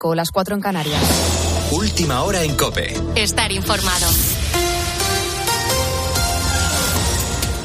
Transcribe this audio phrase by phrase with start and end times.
[0.00, 1.02] Con las cuatro en Canarias.
[1.72, 2.94] Última hora en Cope.
[3.16, 4.06] Estar informado.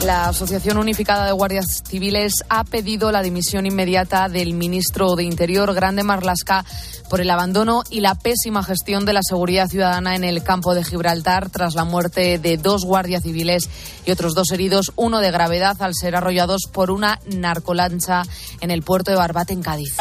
[0.04, 5.76] La Asociación Unificada de Guardias Civiles ha pedido la dimisión inmediata del ministro de Interior,
[5.76, 6.66] Grande Marlasca,
[7.08, 10.84] por el abandono y la pésima gestión de la seguridad ciudadana en el campo de
[10.84, 13.70] Gibraltar tras la muerte de dos guardias civiles
[14.08, 18.24] y otros dos heridos, uno de gravedad al ser arrollados por una narcolancha
[18.60, 19.96] en el puerto de Barbate, en Cádiz.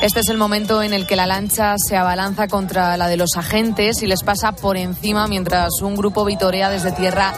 [0.00, 3.36] Este es el momento en el que la lancha se abalanza contra la de los
[3.36, 7.34] agentes y les pasa por encima mientras un grupo vitorea desde tierra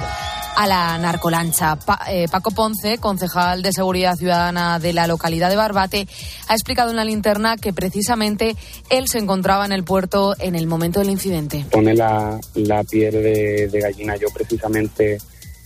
[0.56, 1.78] a la narcolancha.
[2.10, 6.06] Eh, Paco Ponce, concejal de Seguridad Ciudadana de la localidad de Barbate,
[6.48, 8.54] ha explicado en la linterna que precisamente
[8.90, 11.64] él se encontraba en el puerto en el momento del incidente.
[11.70, 14.16] Pone la, la piel de gallina.
[14.16, 15.16] Yo precisamente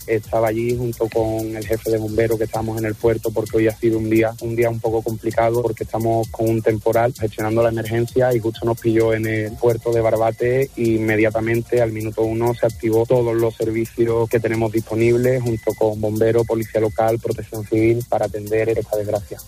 [0.07, 3.67] estaba allí junto con el jefe de bomberos que estábamos en el puerto porque hoy
[3.67, 7.61] ha sido un día un día un poco complicado porque estamos con un temporal gestionando
[7.61, 12.21] la emergencia y justo nos pilló en el puerto de Barbate y inmediatamente al minuto
[12.23, 17.65] uno se activó todos los servicios que tenemos disponibles junto con bomberos, policía local, protección
[17.65, 19.39] civil para atender esta desgracia.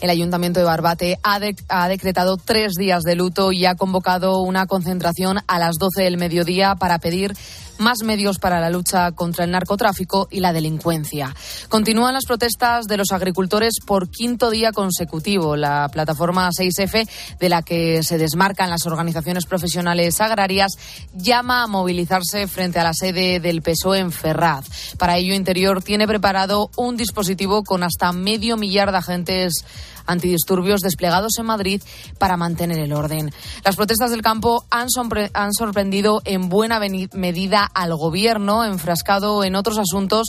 [0.00, 4.66] El Ayuntamiento de Barbate ha, ha, decretado tres días de luto y ha convocado una
[4.66, 7.34] concentración a las 12 del mediodía para pedir
[7.80, 11.34] más medios para la lucha contra el narcotráfico y la delincuencia.
[11.68, 15.56] Continúan las protestas de los agricultores por quinto día consecutivo.
[15.56, 17.08] La plataforma 6F,
[17.38, 20.72] de la que se desmarcan las organizaciones profesionales agrarias,
[21.14, 24.94] llama a movilizarse frente a la sede del PSOE en Ferraz.
[24.98, 29.64] Para ello, Interior tiene preparado un dispositivo con hasta medio millar de agentes
[30.10, 31.82] antidisturbios desplegados en Madrid
[32.18, 33.32] para mantener el orden.
[33.64, 34.88] Las protestas del campo han,
[35.34, 40.28] han sorprendido en buena medida al gobierno, enfrascado en otros asuntos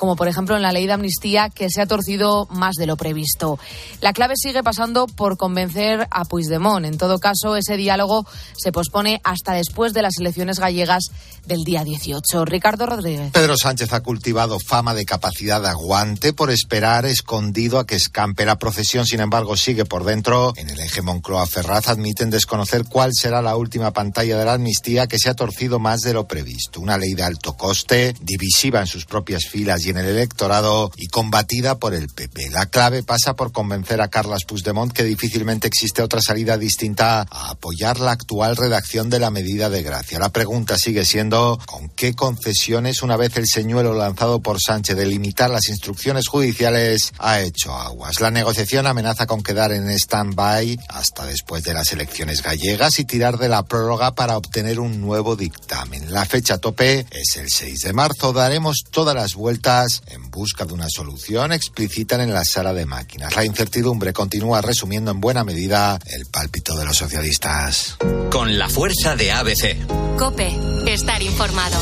[0.00, 2.96] como por ejemplo en la ley de amnistía que se ha torcido más de lo
[2.96, 3.58] previsto.
[4.00, 6.86] La clave sigue pasando por convencer a Puigdemont.
[6.86, 11.10] En todo caso, ese diálogo se pospone hasta después de las elecciones gallegas
[11.46, 12.46] del día 18.
[12.46, 13.30] Ricardo Rodríguez.
[13.32, 18.46] Pedro Sánchez ha cultivado fama de capacidad de aguante por esperar escondido a que escampe
[18.46, 19.04] la procesión.
[19.04, 20.54] Sin embargo, sigue por dentro.
[20.56, 25.18] En el eje Moncloa-Ferraz admiten desconocer cuál será la última pantalla de la amnistía que
[25.18, 26.80] se ha torcido más de lo previsto.
[26.80, 31.08] Una ley de alto coste, divisiva en sus propias filas y en el electorado y
[31.08, 32.50] combatida por el PP.
[32.50, 37.50] La clave pasa por convencer a Carlas Puigdemont que difícilmente existe otra salida distinta a
[37.50, 40.18] apoyar la actual redacción de la medida de gracia.
[40.18, 45.06] La pregunta sigue siendo con qué concesiones una vez el señuelo lanzado por Sánchez de
[45.06, 48.20] limitar las instrucciones judiciales ha hecho aguas.
[48.20, 53.38] La negociación amenaza con quedar en stand-by hasta después de las elecciones gallegas y tirar
[53.38, 56.12] de la prórroga para obtener un nuevo dictamen.
[56.12, 58.32] La fecha tope es el 6 de marzo.
[58.32, 63.34] Daremos todas las vueltas en busca de una solución explicitan en la sala de máquinas.
[63.34, 67.96] La incertidumbre continúa resumiendo en buena medida el pálpito de los socialistas.
[68.30, 69.86] Con la fuerza de ABC.
[70.18, 71.78] Cope, estar informado.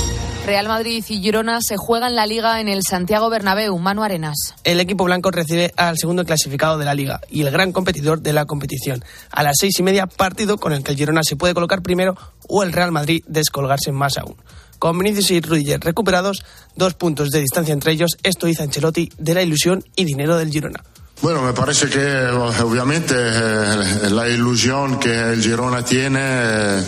[0.47, 3.76] Real Madrid y Girona se juegan la liga en el Santiago Bernabéu.
[3.78, 4.54] Manu Arenas.
[4.65, 8.32] El equipo blanco recibe al segundo clasificado de la liga y el gran competidor de
[8.32, 9.04] la competición.
[9.30, 12.16] A las seis y media, partido con el que el Girona se puede colocar primero
[12.48, 14.36] o el Real Madrid descolgarse más aún.
[14.78, 16.44] Con Vinicius y Rudiger recuperados,
[16.77, 20.50] dos puntos de distancia entre ellos, esto hizo Ancelotti de la ilusión y dinero del
[20.50, 20.83] Girona.
[21.21, 22.27] Bueno, me parece que
[22.62, 26.83] obviamente eh, la ilusión que el Girona tiene eh,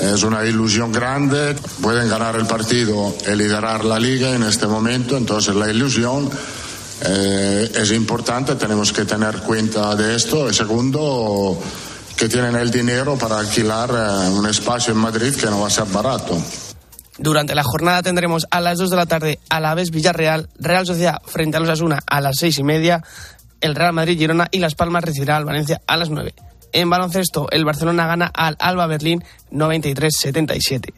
[0.00, 1.54] es una ilusión grande.
[1.82, 6.30] Pueden ganar el partido y liderar la liga en este momento, entonces la ilusión
[7.02, 10.48] eh, es importante, tenemos que tener cuenta de esto.
[10.48, 11.60] Y segundo,
[12.16, 15.84] que tienen el dinero para alquilar un espacio en Madrid que no va a ser
[15.84, 16.38] barato.
[17.18, 20.84] Durante la jornada tendremos a las 2 de la tarde a la vez Villarreal, Real
[20.84, 23.04] Sociedad frente a los Asuna a las 6 y media,
[23.60, 26.34] el Real Madrid Girona y Las Palmas recibirá al Valencia a las 9.
[26.72, 30.92] En baloncesto, el Barcelona gana al Alba Berlín 93-77.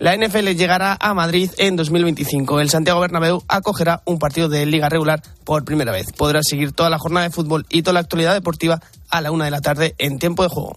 [0.00, 2.60] La NFL llegará a Madrid en 2025.
[2.60, 6.12] El Santiago Bernabéu acogerá un partido de liga regular por primera vez.
[6.12, 9.44] Podrás seguir toda la jornada de fútbol y toda la actualidad deportiva a la una
[9.44, 10.76] de la tarde en tiempo de juego.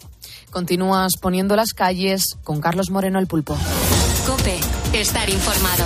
[0.49, 3.57] Continúas poniendo las calles con Carlos Moreno el pulpo.
[4.25, 4.59] Cope,
[4.94, 5.85] estar informado.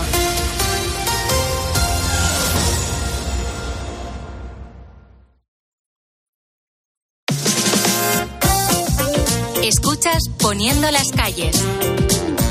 [9.63, 11.63] Escuchas Poniendo las calles.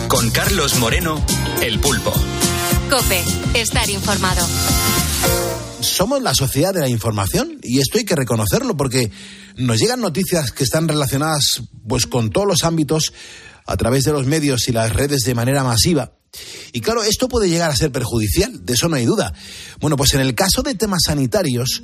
[0.08, 1.22] Con Carlos Moreno,
[1.62, 2.12] el pulpo.
[2.90, 3.22] Cope,
[3.54, 4.46] estar informado.
[5.80, 9.10] Somos la sociedad de la información y esto hay que reconocerlo porque
[9.56, 13.12] nos llegan noticias que están relacionadas pues con todos los ámbitos
[13.66, 16.12] a través de los medios y las redes de manera masiva.
[16.72, 19.32] Y claro, esto puede llegar a ser perjudicial, de eso no hay duda.
[19.80, 21.82] Bueno, pues en el caso de temas sanitarios,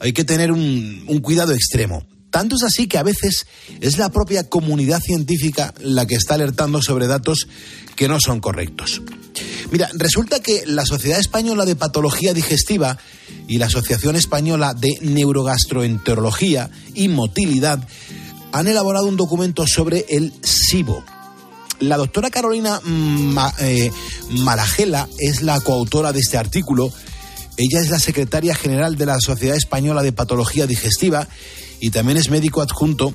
[0.00, 2.06] hay que tener un, cuidado extremo.
[2.30, 3.46] Tanto es así que a veces
[3.80, 7.46] es la propia comunidad científica la que está alertando sobre datos
[7.94, 9.02] que no son correctos.
[9.70, 12.98] Mira, resulta que la Sociedad Española de Patología Digestiva
[13.46, 17.86] y la Asociación Española de Neurogastroenterología y Motilidad
[18.54, 21.02] han elaborado un documento sobre el SIBO.
[21.80, 22.80] La doctora Carolina
[23.58, 23.90] eh,
[24.30, 26.92] Maragela es la coautora de este artículo.
[27.56, 31.26] Ella es la secretaria general de la Sociedad Española de Patología Digestiva
[31.80, 33.12] y también es médico adjunto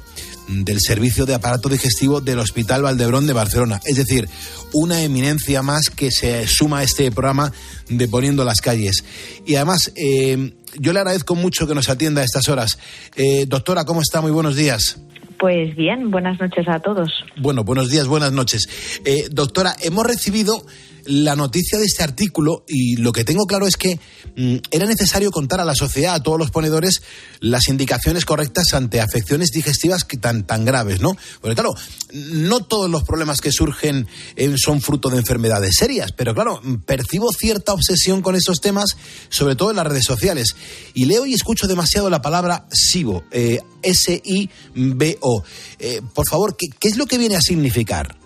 [0.50, 3.80] del servicio de aparato digestivo del Hospital Valdebrón de Barcelona.
[3.86, 4.28] Es decir,
[4.74, 7.54] una eminencia más que se suma a este programa
[7.88, 9.06] de Poniendo las Calles.
[9.46, 12.78] Y además, eh, yo le agradezco mucho que nos atienda a estas horas.
[13.16, 14.20] Eh, doctora, ¿cómo está?
[14.20, 14.98] Muy buenos días.
[15.40, 17.10] Pues bien, buenas noches a todos.
[17.38, 19.02] Bueno, buenos días, buenas noches.
[19.06, 20.66] Eh, doctora, hemos recibido
[21.06, 24.00] la noticia de este artículo y lo que tengo claro es que
[24.36, 27.02] mm, era necesario contar a la sociedad, a todos los ponedores,
[27.40, 31.16] las indicaciones correctas ante afecciones digestivas que tan, tan graves, ¿no?
[31.42, 31.74] Porque claro,
[32.14, 37.32] no todos los problemas que surgen eh, son fruto de enfermedades serias, pero claro, percibo
[37.32, 38.98] cierta obsesión con esos temas,
[39.30, 40.56] sobre todo en las redes sociales.
[40.94, 45.44] Y leo y escucho demasiado la palabra SIBO, eh, S-I-B-O.
[45.80, 48.19] Eh, por favor, ¿qué es lo que viene a significar?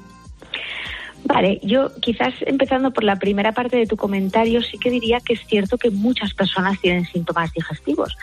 [1.25, 5.33] Vale, yo quizás empezando por la primera parte de tu comentario, sí que diría que
[5.33, 8.15] es cierto que muchas personas tienen síntomas digestivos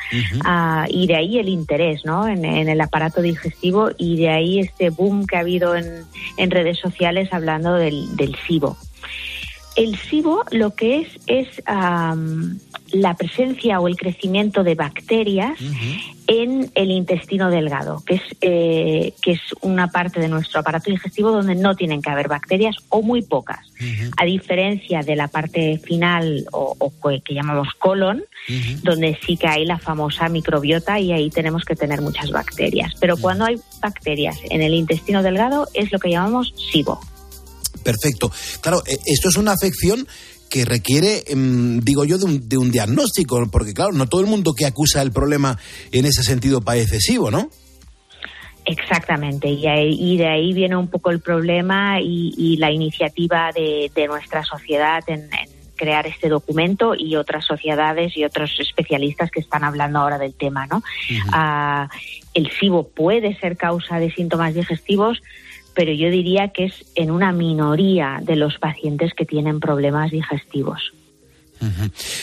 [0.44, 2.28] ah, y de ahí el interés ¿no?
[2.28, 7.32] En, el aparato digestivo y de ahí este boom que ha habido en, redes sociales
[7.32, 8.76] hablando del, del SIBO.
[9.80, 11.62] El SIBO lo que es es
[12.92, 15.58] la presencia o el crecimiento de bacterias
[16.26, 21.30] en el intestino delgado, que es, eh, que es una parte de nuestro aparato digestivo
[21.32, 23.72] donde no tienen que haber bacterias o muy pocas,
[24.18, 26.92] a diferencia de la parte final o,
[27.24, 28.22] que llamamos colon,
[28.82, 32.92] donde sí que hay la famosa microbiota y ahí tenemos que tener muchas bacterias.
[33.00, 37.00] Pero cuando hay bacterias en el intestino delgado es lo que llamamos SIBO.
[37.82, 38.30] Perfecto.
[38.60, 40.06] Claro, eh, esto es una afección
[40.48, 44.26] que requiere, em, digo yo, de un, de un, diagnóstico, porque claro, no todo el
[44.26, 45.56] mundo que acusa el problema
[45.92, 47.50] en ese sentido padece excesivo, ¿no?
[48.66, 55.02] Exactamente, y, de ahí viene un poco el problema y, la iniciativa de, nuestra sociedad
[55.06, 55.28] en,
[55.76, 60.66] crear este documento y otras sociedades y otros especialistas que están hablando ahora del tema,
[60.66, 60.82] ¿no?
[61.32, 61.88] Ah,
[62.34, 65.22] el SIBO puede ser causa de síntomas digestivos,
[65.74, 70.80] pero yo diría que es en una minoría de los pacientes que tienen problemas digestivos.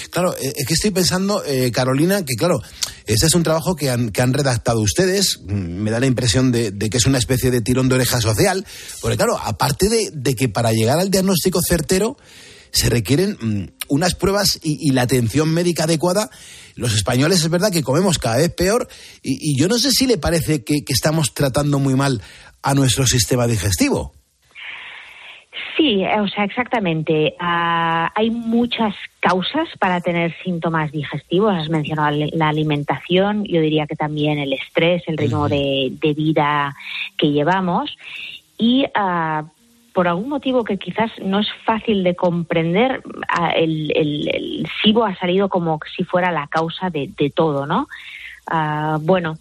[0.10, 2.60] Claro, eh, es que estoy pensando, eh, Carolina, que claro,
[3.06, 5.40] este es un trabajo que han, que han redactado ustedes.
[5.44, 8.66] Mm, me da la impresión de, que es una especie de tirón de oreja social.
[9.02, 12.18] Porque claro, aparte de, que para llegar al diagnóstico certero
[12.72, 16.32] se requieren mm, unas pruebas y, la atención médica adecuada,
[16.76, 18.88] los españoles es verdad que comemos cada vez peor
[19.22, 22.22] y, yo no sé si le parece que estamos tratando muy mal
[22.68, 24.12] a nuestro sistema digestivo.
[25.78, 27.34] Sí, o sea, exactamente.
[27.40, 31.56] Ah, hay muchas causas para tener síntomas digestivos.
[31.56, 36.76] Has mencionado la alimentación, yo diría que también el estrés, el ritmo de, vida
[37.18, 37.96] que llevamos.
[38.58, 39.46] Y ah,
[39.94, 45.16] por algún motivo que quizás no es fácil de comprender, ah, el, el, SIBO ha
[45.16, 47.88] salido como si fuera la causa de, de todo, ¿no?
[49.02, 49.38] bueno,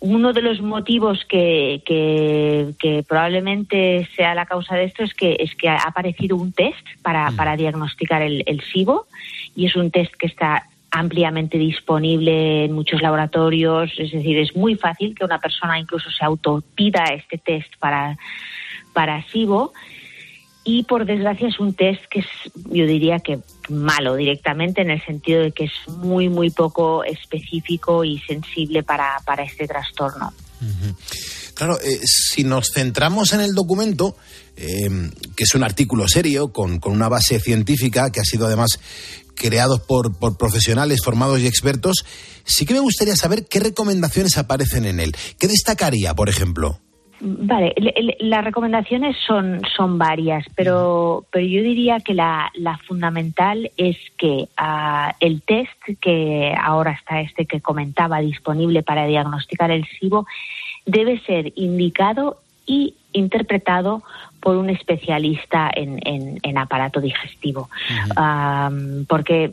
[0.00, 5.54] uno de los motivos que, que, probablemente sea la causa de esto es que es
[5.54, 7.36] que ha aparecido un test para, mm.
[7.36, 9.06] para diagnosticar el, el SIBO
[9.54, 14.76] y es un test que está ampliamente disponible en muchos laboratorios, es decir, es muy
[14.76, 18.18] fácil que una persona incluso se autopida este test para,
[18.92, 19.72] para SIBO
[20.64, 22.26] y por desgracia es un test que es,
[22.70, 23.38] yo diría que
[23.68, 29.20] malo directamente en el sentido de que es muy, muy poco específico y sensible para,
[29.24, 30.32] para este trastorno.
[31.54, 34.16] Claro, eh, si nos centramos en el documento,
[34.56, 34.88] eh,
[35.36, 38.78] que es un artículo serio, con, con, una base científica, que ha sido además
[39.34, 42.04] creado por, por profesionales formados y expertos,
[42.44, 45.16] sí que me gustaría saber qué recomendaciones aparecen en él.
[45.38, 46.80] ¿Qué destacaría, por ejemplo?
[47.24, 47.72] Vale,
[48.18, 54.48] las recomendaciones son, son varias, pero, pero yo diría que la, la fundamental es que
[54.56, 60.26] ah, el test que ahora está este que comentaba disponible para diagnosticar el SIBO
[60.84, 62.38] debe ser indicado
[62.72, 64.02] y interpretado
[64.40, 66.00] por un especialista en,
[66.42, 67.70] en, aparato digestivo,
[69.06, 69.52] porque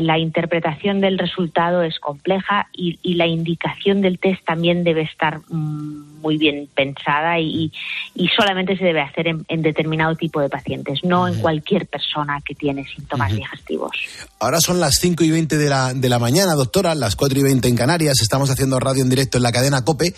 [0.00, 5.40] la, interpretación del resultado es compleja y, y, la indicación del test también debe estar
[5.48, 7.72] mm, muy bien pensada y,
[8.14, 12.54] y solamente se debe hacer en, determinado tipo de pacientes, no en cualquier persona que
[12.54, 13.90] tiene síntomas digestivos.
[14.38, 17.42] Ahora son las 5 y 20 de la, de la mañana, doctora, las 4 y
[17.42, 20.14] 20 en Canarias, estamos haciendo radio en directo en la cadena COPE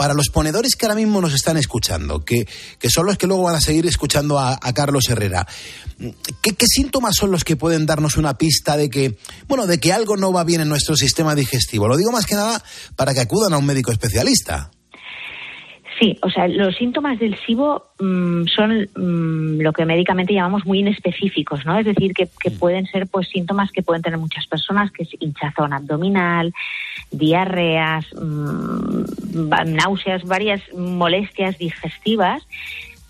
[0.00, 2.48] para los ponedores que ahora mismo nos están escuchando, que,
[2.88, 5.46] son los que luego van a seguir escuchando a, Carlos Herrera,
[6.40, 10.16] ¿qué, síntomas son los que pueden darnos una pista de que, bueno, de que algo
[10.16, 11.86] no va bien en nuestro sistema digestivo?
[11.86, 12.64] Lo digo más que nada
[12.96, 14.70] para que acudan a un médico especialista.
[16.00, 20.78] Sí, o sea, los síntomas del SIBO mm, son mm, lo que médicamente llamamos muy
[20.78, 21.78] inespecíficos, ¿no?
[21.78, 25.10] Es decir, que, que, pueden ser pues síntomas que pueden tener muchas personas, que es
[25.20, 26.54] hinchazón abdominal,
[27.10, 32.46] diarreas, mm, náuseas, varias molestias digestivas,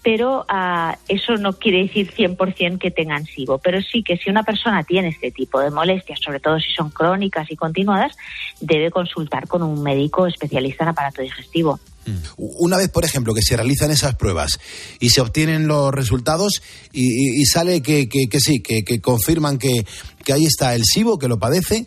[0.02, 3.58] pero uh, eso no quiere decir 100% que tengan SIBO.
[3.58, 6.90] Pero sí que si una persona tiene este tipo de molestias, sobre todo si son
[6.90, 8.16] crónicas y continuadas,
[8.60, 11.80] debe consultar con un médico especialista en aparato digestivo.
[12.06, 12.16] Mm.
[12.36, 14.58] Una vez, por ejemplo, que se realizan esas pruebas
[15.00, 19.84] y se obtienen los resultados y, sale que, sí, que, confirman que,
[20.24, 21.86] que ahí está el SIBO, que lo padece, eh,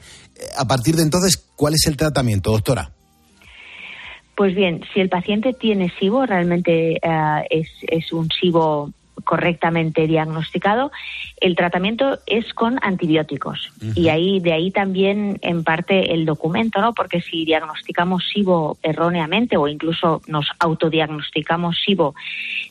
[0.55, 2.93] a partir de entonces, ¿cuál es el tratamiento, doctora?
[4.35, 8.91] Pues bien, si el paciente tiene SIBO, realmente eh, es, es un SIBO
[9.23, 10.91] correctamente diagnosticado,
[11.39, 13.71] el tratamiento es con antibióticos.
[13.95, 16.93] Y ahí, de ahí también, en parte, el documento, ¿no?
[16.93, 22.15] Porque si diagnosticamos SIBO erróneamente o incluso nos autodiagnosticamos SIBO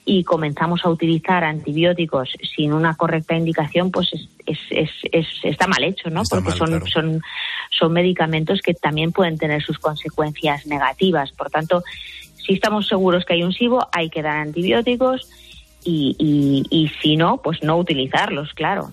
[0.05, 4.11] y comenzamos a utilizar antibióticos sin una correcta indicación, pues
[4.47, 6.23] es, es, es, está mal hecho, ¿no?
[6.29, 7.23] Porque son, son,
[7.71, 11.33] son medicamentos que también pueden tener sus consecuencias negativas.
[11.33, 11.83] Por tanto,
[12.37, 15.29] si estamos seguros que hay un SIBO, hay que dar antibióticos
[15.85, 18.93] y, y, si no, pues no utilizarlos, claro.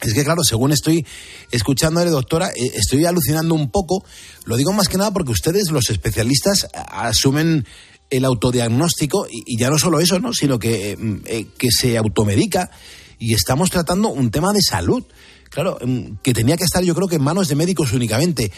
[0.00, 1.06] Es que claro, según estoy
[1.50, 4.04] escuchándole, doctora, eh, estoy alucinando un poco.
[4.44, 7.66] Lo digo más que nada porque ustedes, los especialistas, asumen
[8.10, 10.32] el autodiagnóstico y, ya no solo eso, ¿no?
[10.32, 12.70] sino que, eh, eh, que se automedica
[13.18, 15.04] y estamos tratando un tema de salud.
[15.48, 18.52] Claro, mm, que tenía que estar yo creo que en manos de médicos únicamente.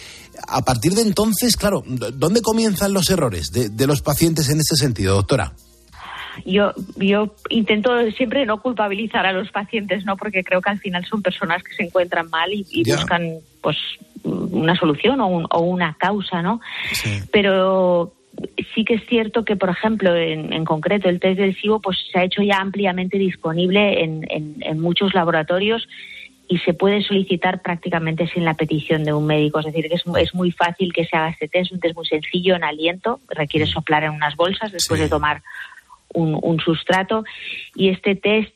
[0.49, 4.75] A partir de entonces, claro, ¿dónde comienzan los errores de, de los pacientes en este
[4.75, 5.54] sentido, doctora?
[6.45, 10.16] Yo, yo intento siempre no culpabilizar a los pacientes, ¿no?
[10.16, 13.76] Porque creo que al final son personas que se encuentran mal y, buscan, pues,
[14.25, 16.61] una solución o, o una causa, ¿no?
[17.33, 18.12] Pero
[18.75, 21.99] sí que es cierto que, por ejemplo, en, en, concreto el test del SIBO, pues
[22.12, 25.88] se ha hecho ya ampliamente disponible en, en, en muchos laboratorios
[26.49, 29.61] y se puede solicitar prácticamente sin la petición de un médico.
[29.61, 32.07] Es decir, que es, es, muy fácil que se haga este test, un test muy
[32.07, 33.68] sencillo en aliento, requiere mm.
[33.68, 35.42] soplar en unas bolsas después de tomar
[36.15, 37.25] un, sustrato
[37.75, 38.55] y este test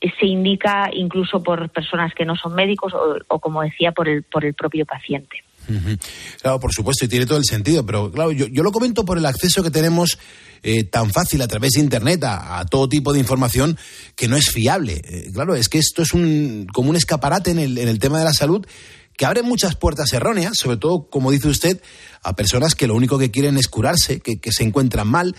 [0.00, 4.44] se indica incluso por personas que no son médicos o, como decía, por el, por
[4.44, 5.44] el propio paciente.
[6.40, 9.18] Claro, por supuesto, y tiene todo el sentido, pero claro, yo, yo lo comento por
[9.18, 10.18] el acceso que tenemos
[10.62, 13.78] eh, tan fácil a través de Internet a, todo tipo de información
[14.16, 15.00] que no es fiable.
[15.04, 18.18] Eh, claro, es que esto es un, como un escaparate en el, en el tema
[18.18, 18.66] de la salud
[19.16, 21.82] que abre muchas puertas erróneas, sobre todo, como dice usted,
[22.22, 25.36] a personas que lo único que quieren es curarse, que, que se encuentran mal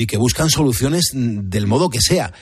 [0.00, 2.32] y que buscan soluciones del modo que sea.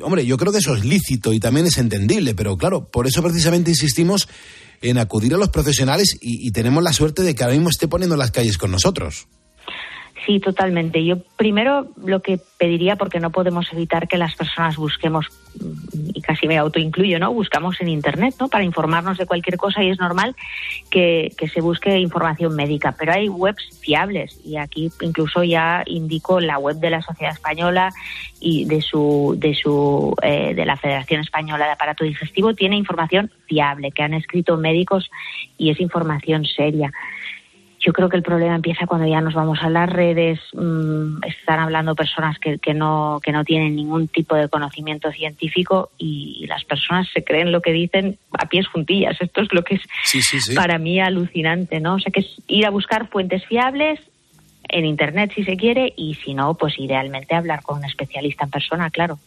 [0.00, 3.22] Hombre, yo creo que eso es lícito y también es entendible, pero claro, por eso
[3.22, 4.28] precisamente insistimos
[4.80, 8.16] en acudir a los profesionales y, tenemos la suerte de que ahora mismo esté poniendo
[8.16, 9.28] las calles con nosotros.
[10.24, 11.04] Sí, totalmente.
[11.04, 15.26] Yo primero lo que pediría, porque no podemos evitar que las personas busquemos,
[16.14, 17.32] y casi me autoincluyo, ¿no?
[17.32, 18.48] Buscamos en Internet, ¿no?
[18.48, 20.34] Para informarnos de cualquier cosa y es normal
[20.90, 22.94] que, que se busque información médica.
[22.98, 27.92] Pero hay webs fiables y aquí incluso ya indico la web de la Sociedad Española
[28.40, 33.30] y de su, de su, eh, de la Federación Española de Aparato Digestivo tiene información
[33.46, 35.10] fiable que han escrito médicos
[35.58, 36.92] y es información seria.
[37.80, 41.60] Yo creo que el problema empieza cuando ya nos vamos a las redes, mm, están
[41.60, 46.64] hablando personas que, que, no, que no tienen ningún tipo de conocimiento científico y, las
[46.64, 49.20] personas se creen lo que dicen a pies juntillas.
[49.20, 51.94] Esto es lo que es para mí alucinante, ¿no?
[51.94, 54.00] O sea, que es ir a buscar fuentes fiables,
[54.68, 58.50] en Internet si se quiere y si no, pues idealmente hablar con un especialista en
[58.50, 59.18] persona, claro.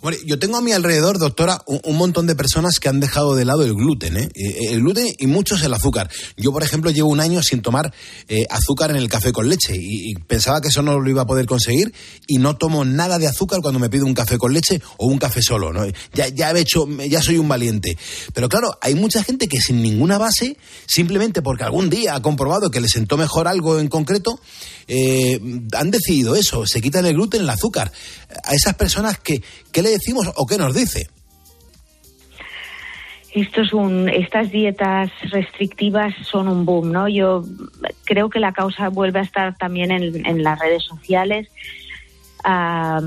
[0.00, 3.44] Bueno, yo tengo a mi alrededor, doctora, un, montón de personas que han dejado de
[3.44, 4.28] lado el gluten, ¿eh?
[4.34, 6.10] eh el gluten y muchos el azúcar.
[6.36, 7.92] Yo, por ejemplo, llevo un año sin tomar
[8.28, 11.26] eh, azúcar en el café con leche y, pensaba que eso no lo iba a
[11.26, 11.92] poder conseguir
[12.26, 15.18] y no tomo nada de azúcar cuando me pido un café con leche o un
[15.18, 15.84] café solo, ¿no?
[16.14, 17.96] Ya, he hecho, ya soy un valiente.
[18.32, 20.56] Pero claro, hay mucha gente que sin ninguna base,
[20.86, 24.40] simplemente porque algún día ha comprobado que le sentó mejor algo en concreto,
[24.88, 25.40] eh,
[25.72, 27.92] han decidido eso, se quitan el gluten, el azúcar.
[28.44, 29.42] A esas personas, que,
[29.76, 31.06] ¿qué le decimos o qué nos dice?
[33.34, 37.06] esto es un, estas dietas restrictivas son un boom, ¿no?
[37.06, 37.44] Yo
[38.04, 41.50] creo que la causa vuelve a estar también en, las redes sociales.
[42.42, 43.02] Ah,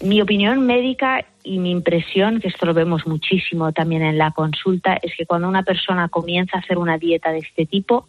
[0.00, 5.00] mi opinión médica y mi impresión, que esto lo vemos muchísimo también en la consulta,
[5.02, 8.06] es que cuando una persona comienza a hacer una dieta de este tipo,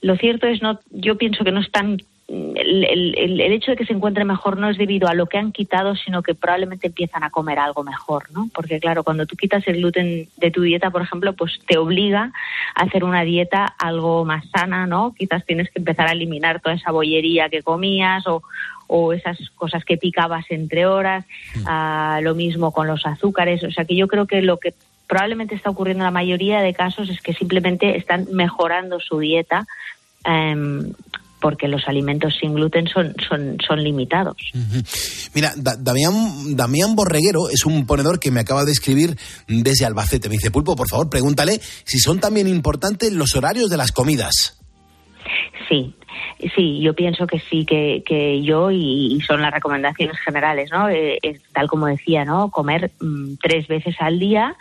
[0.00, 1.98] lo cierto es no, yo pienso que no es tan
[2.62, 5.52] el, el, hecho de que se encuentre mejor no es debido a lo que han
[5.52, 8.48] quitado, sino que probablemente empiezan a comer algo mejor, ¿no?
[8.54, 12.32] Porque claro, cuando tú quitas el gluten de tu dieta, por ejemplo, pues te obliga
[12.74, 15.14] a hacer una dieta algo más sana, ¿no?
[15.16, 18.42] Quizás tienes que empezar a eliminar toda esa bollería que comías o,
[18.86, 21.64] o esas cosas que picabas entre horas, mm.
[21.66, 24.74] ah, lo mismo con los azúcares, o sea que yo creo que lo que
[25.12, 29.66] probablemente está ocurriendo en la mayoría de casos es que simplemente están mejorando su dieta
[30.24, 30.92] em,
[31.42, 34.36] porque los alimentos sin gluten son, son, son limitados.
[35.34, 39.16] Mira, Damián, Damián Borreguero es un ponedor que me acaba de escribir
[39.48, 40.28] desde Albacete.
[40.28, 44.58] Me dice, Pulpo, por favor, pregúntale si son también importantes los horarios de las comidas.
[45.68, 45.94] Sí,
[46.56, 50.88] Sí, yo pienso que sí, que, que yo y, son las recomendaciones generales, ¿no?
[50.88, 51.18] Eh,
[51.52, 52.50] tal como decía, ¿no?
[52.50, 54.56] Comer mm, tres veces al día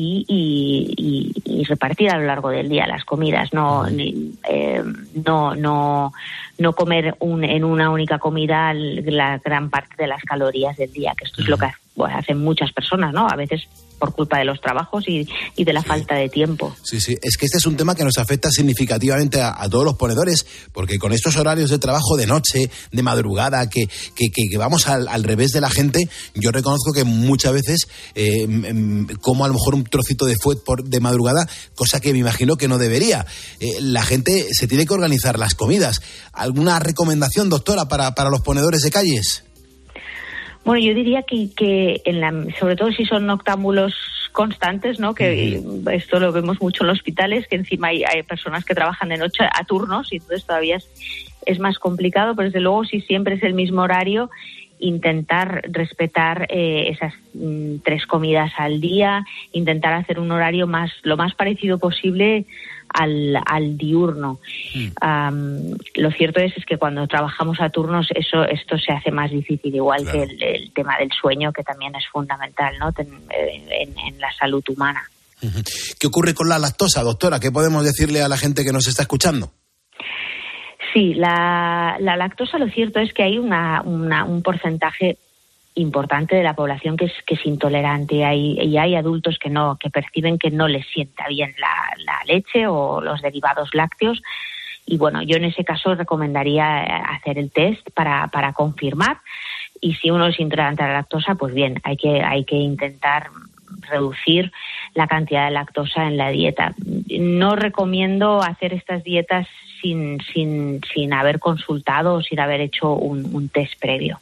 [0.00, 4.82] y, y, repartir a lo largo del día las comidas, no, eh,
[5.26, 6.12] no, no,
[6.56, 11.14] no comer un, en una única comida la gran parte de las calorías del día,
[11.16, 11.66] que esto es lo que
[12.06, 13.26] hacen muchas personas, ¿no?
[13.28, 15.26] A veces por culpa de los trabajos y,
[15.56, 16.74] de la falta de tiempo.
[16.82, 19.96] Sí, sí, es que este es un tema que nos afecta significativamente a, todos los
[19.96, 25.24] ponedores, porque con estos horarios de trabajo de noche, de madrugada, que, que, vamos al,
[25.24, 28.46] revés de la gente, yo reconozco que muchas veces eh,
[29.20, 32.56] como a lo mejor un trocito de fuet por, de madrugada, cosa que me imagino
[32.56, 33.26] que no debería.
[33.60, 36.00] Eh, la gente se tiene que organizar las comidas.
[36.32, 39.44] ¿Alguna recomendación, doctora, para, para los ponedores de calles?
[40.68, 43.94] Bueno, yo diría que, que en la, sobre todo si son noctámbulos
[44.32, 45.14] constantes, ¿no?
[45.14, 49.16] Que esto lo vemos mucho en los hospitales, que encima hay, personas que trabajan de
[49.16, 50.78] noche a turnos y entonces todavía
[51.46, 54.28] es, más complicado, pero desde luego si siempre es el mismo horario,
[54.78, 61.16] intentar respetar eh, esas mm, tres comidas al día, intentar hacer un horario más lo
[61.16, 62.44] más parecido posible
[62.88, 64.40] al, al diurno.
[64.74, 65.72] Hmm.
[65.94, 69.74] lo cierto es, es que cuando trabajamos a turnos eso esto se hace más difícil,
[69.74, 72.92] igual que el, tema del sueño, que también es fundamental ¿no?
[72.98, 75.02] en, la salud humana.
[75.98, 77.38] ¿Qué ocurre con la lactosa, doctora?
[77.38, 79.52] ¿Qué podemos decirle a la gente que nos está escuchando?
[80.92, 85.18] Sí, la, la lactosa lo cierto es que hay una, un porcentaje
[85.78, 88.24] importante de la población que es, que es intolerante.
[88.24, 91.74] Hay, y hay adultos que no que perciben que no les sienta bien la,
[92.26, 94.20] leche o los derivados lácteos.
[94.84, 99.18] Y bueno yo en ese caso recomendaría eh, hacer el test para, para confirmar.
[99.80, 103.28] Y si uno es intolerante a la lactosa pues bien hay que hay que intentar
[103.88, 104.52] reducir
[104.94, 106.74] la cantidad de lactosa en la dieta.
[107.08, 109.46] No recomiendo hacer estas dietas
[109.80, 114.20] sin sin sin haber consultado o sin haber hecho un test previo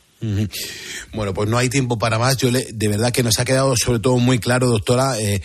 [1.13, 2.37] bueno, pues no hay tiempo para más.
[2.37, 5.41] Yo de verdad que nos ha quedado sobre todo muy claro, doctora, eh,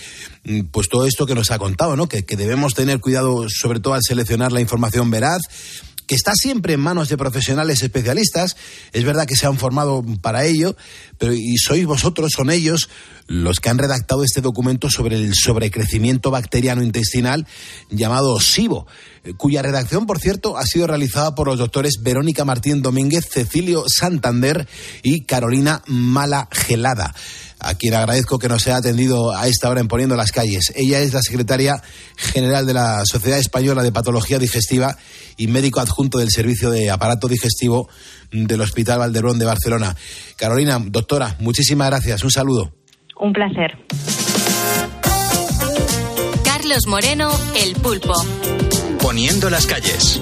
[0.71, 2.07] pues todo esto que nos ha contado, ¿no?
[2.07, 5.41] Que, que debemos tener cuidado sobre todo al seleccionar la información veraz
[6.11, 8.57] que está siempre en manos de profesionales especialistas.
[8.91, 10.75] Es verdad que se han formado para ello,
[11.17, 12.89] pero y sois vosotros, son ellos
[13.27, 17.47] los que han redactado este documento sobre el sobrecrecimiento bacteriano intestinal
[17.89, 18.87] llamado SIBO,
[19.37, 24.67] cuya redacción, por cierto, ha sido realizada por los doctores Verónica Martín Domínguez, Cecilio Santander
[25.03, 27.13] y Carolina Mala Gelada
[27.61, 30.73] a quien agradezco que nos haya atendido a esta hora en Poniendo las Calles.
[30.75, 31.81] Ella es la secretaria
[32.15, 34.97] general de la Sociedad Española de Patología Digestiva
[35.37, 37.87] y médico adjunto del Servicio de Aparato Digestivo
[38.31, 39.95] del Hospital Valdebrón de Barcelona.
[40.37, 42.23] Carolina, doctora, muchísimas gracias.
[42.23, 42.80] Un saludo.
[43.21, 43.77] Un placer.
[46.43, 48.13] Carlos Moreno, El Pulpo.
[49.01, 50.19] Poniendo las calles.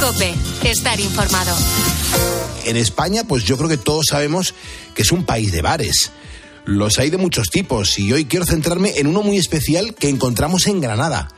[0.00, 0.34] Cope,
[0.64, 1.56] estar informado
[2.68, 4.54] en España, pues yo creo que todos sabemos
[4.94, 6.10] que es un país de bares.
[6.66, 10.66] Los hay de muchos tipos y hoy quiero centrarme en uno muy especial que encontramos
[10.66, 11.28] en Granada.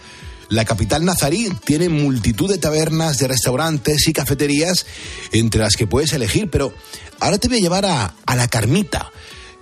[0.48, 4.86] La capital nazarí tiene multitud de tabernas, de restaurantes y cafeterías
[5.30, 6.74] entre las que puedes elegir, pero
[7.20, 9.12] ahora te voy a llevar a, a La Carmita,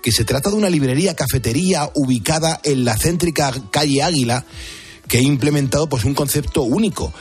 [0.02, 4.44] que se trata de una librería cafetería ubicada en la céntrica calle Águila,
[5.06, 7.12] que ha implementado pues un concepto único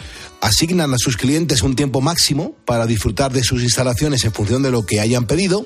[0.42, 4.72] asignan a sus clientes un tiempo máximo para disfrutar de sus instalaciones en función de
[4.72, 5.66] lo que hayan pedido.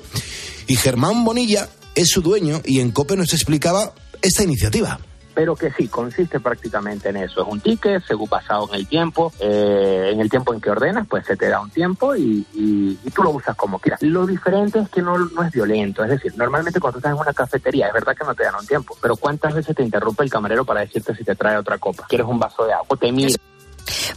[0.66, 5.00] Y Germán Bonilla es su dueño y en COPE nos explicaba esta iniciativa.
[5.34, 7.42] Pero que sí, consiste prácticamente en eso.
[7.42, 11.06] Es un ticket según basado en el tiempo, eh, en el tiempo en que ordenas,
[11.08, 14.02] pues se te da un tiempo y, y, tú lo usas como quieras.
[14.02, 17.32] Lo diferente es que no, no es violento, es decir, normalmente cuando estás en una
[17.32, 20.30] cafetería, es verdad que no te dan un tiempo, pero ¿cuántas veces te interrumpe el
[20.30, 22.06] camarero para decirte si te trae otra copa?
[22.08, 22.96] ¿Quieres un vaso de agua?
[22.98, 23.36] Te mira.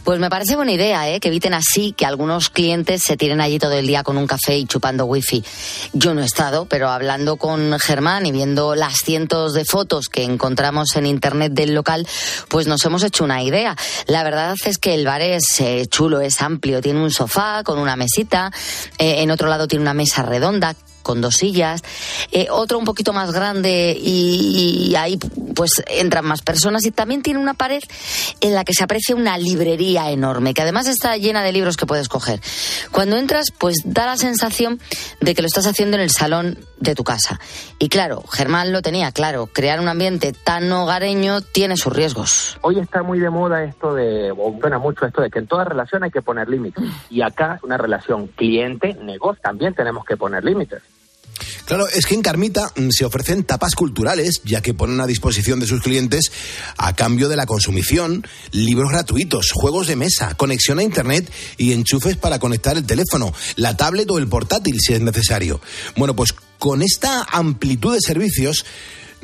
[0.04, 1.20] Pues me parece buena idea, ¿eh?
[1.20, 4.56] que eviten así que algunos clientes se tiren allí todo el día con un café
[4.56, 5.44] y chupando wifi.
[5.92, 10.22] Yo no he estado, pero hablando con Germán y viendo las cientos de fotos que
[10.22, 12.06] encontramos en internet del local,
[12.48, 13.76] pues nos hemos hecho una idea.
[14.06, 17.78] La verdad es que el bar es eh, chulo, es amplio, tiene un sofá con
[17.78, 18.50] una mesita,
[18.98, 20.74] eh, en otro lado tiene una mesa redonda
[21.06, 21.84] con dos sillas,
[22.32, 25.16] eh, otro un poquito más grande y, ahí
[25.54, 27.80] pues entran más personas y también tiene una pared
[28.40, 31.86] en la que se aprecia una librería enorme, que además está llena de libros que
[31.86, 32.40] puedes coger.
[32.90, 34.80] Cuando entras, pues da la sensación
[35.20, 37.38] de que lo estás haciendo en el salón de tu casa.
[37.78, 42.58] Y claro, Germán lo tenía claro, crear un ambiente tan hogareño tiene sus riesgos.
[42.62, 45.64] Hoy está muy de moda esto de, o suena mucho esto de que en toda
[45.64, 46.82] relación hay que poner límites.
[47.10, 50.82] Y acá, una relación cliente-negocio, también tenemos que poner límites.
[51.64, 55.60] Claro, es que en Carmita mm, se ofrecen tapas culturales, ya que ponen a disposición
[55.60, 56.32] de sus clientes,
[56.76, 62.16] a cambio de la consumición, libros gratuitos, juegos de mesa, conexión a Internet y enchufes
[62.16, 65.60] para conectar el teléfono, la tablet o el portátil si es necesario.
[65.96, 68.64] Bueno, pues con esta amplitud de servicios,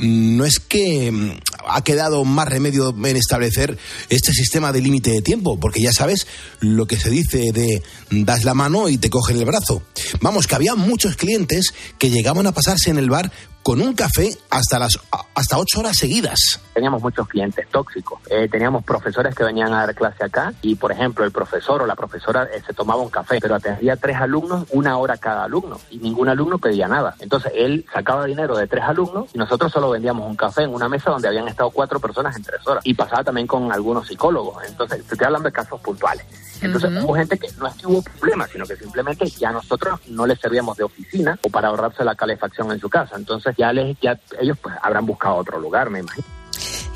[0.03, 1.31] no es que mm,
[1.69, 3.79] ha quedado más remedio en establecer
[4.11, 6.27] este sistema de límite de tiempo, porque ya sabes
[6.61, 9.83] lo que se dice de das la mano y te cogen el brazo.
[10.21, 14.31] Vamos, que había muchos clientes que llegaban a pasarse en el bar con un café
[14.51, 14.99] hasta las
[15.35, 16.61] hasta ocho horas seguidas.
[16.75, 18.21] Teníamos muchos clientes tóxicos.
[18.31, 21.87] Eh, teníamos profesores que venían a dar clase acá y, por ejemplo, el profesor o
[21.87, 25.79] la profesora eh, se tomaba un café, pero atendía tres alumnos, una hora cada alumno,
[25.91, 27.15] y ningún alumno pedía nada.
[27.21, 30.89] Entonces él sacaba dinero de tres alumnos y nosotros solo vendíamos un café en una
[30.89, 32.83] mesa donde habían estado cuatro personas en tres horas.
[32.85, 34.63] Y pasaba también con algunos psicólogos.
[34.67, 36.27] Entonces, estoy hablando de casos puntuales.
[36.63, 40.27] Entonces hubo gente que no es que hubo problemas, sino que simplemente ya nosotros no
[40.27, 43.17] les servíamos de oficina o para ahorrarse la calefacción en su casa.
[43.17, 46.27] Entonces ya, les, ya ellos pues habrán buscado otro lugar, me imagino.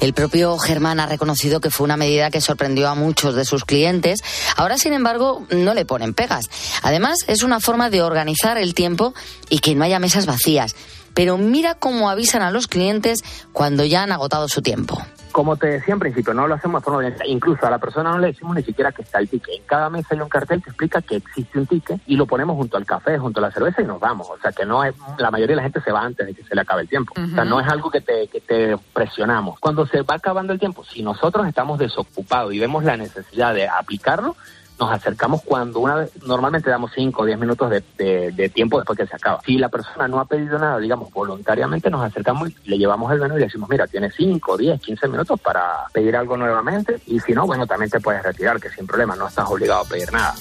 [0.00, 3.64] El propio Germán ha reconocido que fue una medida que sorprendió a muchos de sus
[3.64, 4.20] clientes.
[4.57, 6.46] Ahora, sin embargo, no le ponen pegas.
[6.83, 9.14] Además, es una forma de organizar el tiempo
[9.48, 10.76] y que no haya mesas vacías.
[11.14, 13.20] Pero mira cómo avisan a los clientes
[13.52, 15.02] cuando ya han agotado su tiempo
[15.37, 17.27] como te decía en principio, no lo hacemos de forma violenta.
[17.27, 19.55] Incluso a la persona no le decimos ni siquiera que está el ticket.
[19.55, 22.57] En cada mesa hay un cartel que explica que existe un ticket y lo ponemos
[22.57, 24.31] junto al café, junto a la cerveza y nos vamos.
[24.31, 26.42] O sea, que no es, la mayoría de la gente se va antes de que
[26.42, 27.12] se le acabe el tiempo.
[27.20, 29.61] O sea, no es algo que te, que te presionamos.
[29.61, 33.68] Cuando se va acabando el tiempo, si nosotros estamos desocupados y vemos la necesidad de
[33.68, 34.37] aplicarlo,
[34.78, 39.06] nos acercamos cuando una vez, normalmente damos 5 o 10 minutos de, tiempo después que
[39.06, 39.40] se acaba.
[39.44, 43.20] Si la persona no ha pedido nada, digamos, voluntariamente nos acercamos y le llevamos el
[43.20, 47.20] menú y le decimos, mira, tienes 5, 10, 15 minutos para pedir algo nuevamente y
[47.20, 50.12] si no, bueno, también te puedes retirar, que sin problema, no estás obligado a pedir
[50.12, 50.34] nada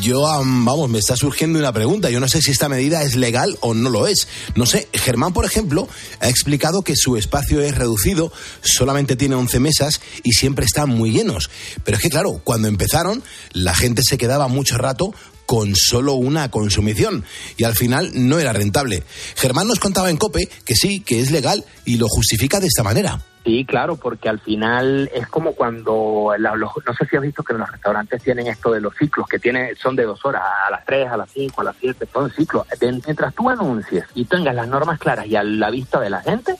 [0.00, 2.10] yo, vamos, me está surgiendo una pregunta.
[2.10, 4.28] Yo no sé si esta medida es legal o no lo es.
[4.54, 5.88] No sé, Germán, por ejemplo,
[6.20, 11.10] ha explicado que su espacio es reducido, solamente tiene 11 mesas y siempre están muy
[11.10, 11.50] llenos.
[11.84, 15.14] Pero es que, claro, cuando empezaron, la gente se quedaba mucho rato
[15.46, 17.24] con solo una consumición
[17.56, 19.02] y al final no era rentable.
[19.36, 22.82] Germán nos contaba en Cope que sí, que es legal y lo justifica de esta
[22.82, 23.22] manera.
[23.44, 27.58] Sí, claro, porque al final es como cuando, no sé si has visto que en
[27.58, 30.82] los restaurantes tienen esto de los ciclos, que tiene, son de dos horas, a las
[30.86, 32.66] tres, a las cinco, a las siete, son ciclos.
[32.80, 36.56] Mientras tú anuncies y tengas las normas claras y a la vista de la gente,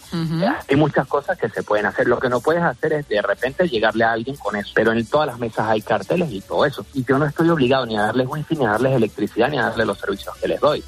[0.68, 2.07] hay muchas cosas que se pueden hacer.
[2.07, 5.07] Lo que no puedes hacer es de repente llegarle a alguien con eso, pero en
[5.07, 6.85] todas las mesas hay carteles y todo eso.
[6.92, 9.70] Y yo no estoy obligado ni a darles wifi, ni a darles electricidad, ni a
[9.70, 10.85] darles los servicios que les doy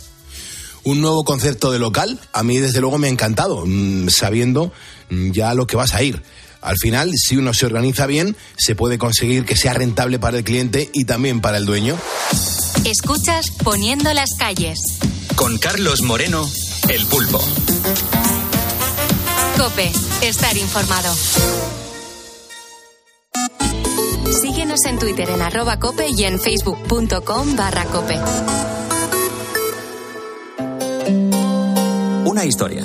[0.86, 4.70] un nuevo concepto de local, a mí desde luego me ha encantado, mm, sabiendo
[5.10, 6.22] ya lo que vas a ir.
[6.60, 10.44] Al final, si uno se organiza bien, se puede conseguir que sea rentable para el
[10.44, 11.96] cliente y también para el dueño.
[12.84, 14.80] Escuchas Poniendo las calles.
[15.36, 16.48] Con Carlos Moreno,
[16.88, 17.40] El Pulpo.
[19.56, 19.92] Cope,
[20.22, 21.14] estar informado.
[24.40, 28.18] Síguenos en Twitter en arroba cope y en facebook.com barra cope.
[32.24, 32.84] Una historia.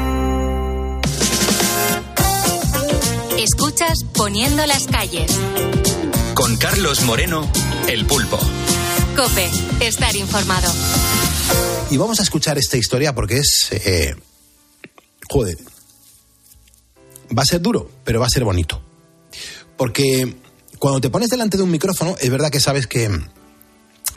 [3.71, 5.31] Escuchas Poniendo las calles.
[6.33, 7.49] Con Carlos Moreno,
[7.87, 8.37] El Pulpo.
[9.15, 10.69] Cope, estar informado.
[11.89, 13.69] Y vamos a escuchar esta historia porque es...
[13.71, 14.13] Eh,
[15.29, 15.57] joder.
[17.37, 18.81] Va a ser duro, pero va a ser bonito.
[19.77, 20.35] Porque
[20.77, 23.09] cuando te pones delante de un micrófono, es verdad que sabes que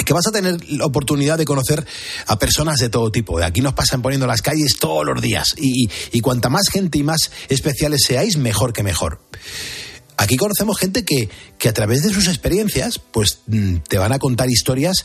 [0.04, 1.86] que vas a tener la oportunidad de conocer
[2.26, 3.42] a personas de todo tipo.
[3.42, 5.54] Aquí nos pasan poniendo las calles todos los días.
[5.56, 9.20] Y, y cuanta más gente y más especiales seáis, mejor que mejor.
[10.16, 14.18] Aquí conocemos gente que, que a través de sus experiencias, pues mm, te van a
[14.18, 15.04] contar historias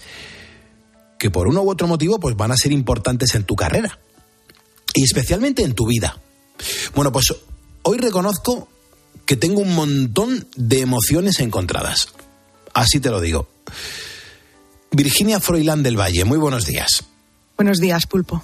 [1.18, 4.00] que por uno u otro motivo, pues van a ser importantes en tu carrera.
[4.94, 6.20] Y especialmente en tu vida.
[6.96, 7.34] Bueno, pues
[7.84, 8.70] hoy reconozco
[9.26, 12.10] que tengo un montón de emociones encontradas.
[12.74, 13.50] Así te lo digo.
[14.92, 17.04] Virginia Froilán del Valle, muy buenos días.
[17.56, 18.44] Buenos días, Pulpo.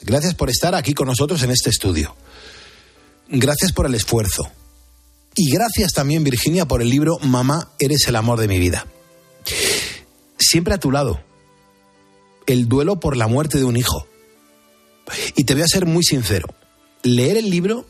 [0.00, 2.14] Gracias por estar aquí con nosotros en este estudio.
[3.28, 4.50] Gracias por el esfuerzo.
[5.34, 8.86] Y gracias también, Virginia, por el libro Mamá, eres el amor de mi vida.
[10.38, 11.20] Siempre a tu lado.
[12.46, 14.06] El duelo por la muerte de un hijo.
[15.36, 16.48] Y te voy a ser muy sincero.
[17.02, 17.86] Leer el libro,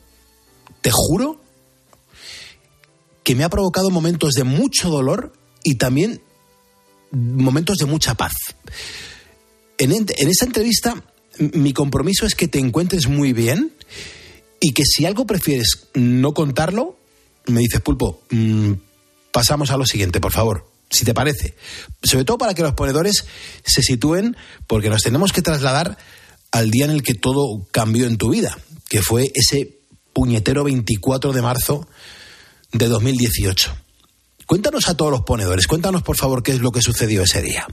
[0.81, 1.41] te juro,
[3.23, 5.33] que me ha provocado momentos de mucho dolor
[5.63, 6.21] y también
[7.11, 8.33] momentos de mucha paz.
[9.77, 11.03] En, esta entrevista,
[11.37, 13.73] mi compromiso es que te encuentres muy bien
[14.59, 16.97] y que si algo prefieres no contarlo,
[17.47, 18.73] me dices, Pulpo, mmm,
[19.31, 21.55] pasamos a lo siguiente, por favor, si te parece.
[22.03, 23.25] Sobre todo para que los ponedores
[23.63, 24.35] se sitúen,
[24.67, 25.97] porque nos tenemos que trasladar
[26.51, 28.57] al día en el que todo cambió en tu vida,
[28.89, 29.77] que fue ese
[30.13, 31.87] puñetero 24 de marzo
[32.73, 33.75] de 2018.
[34.49, 37.67] Cuéntanos a todos los ponedores, cuéntanos por favor qué es lo que sucedió ese día.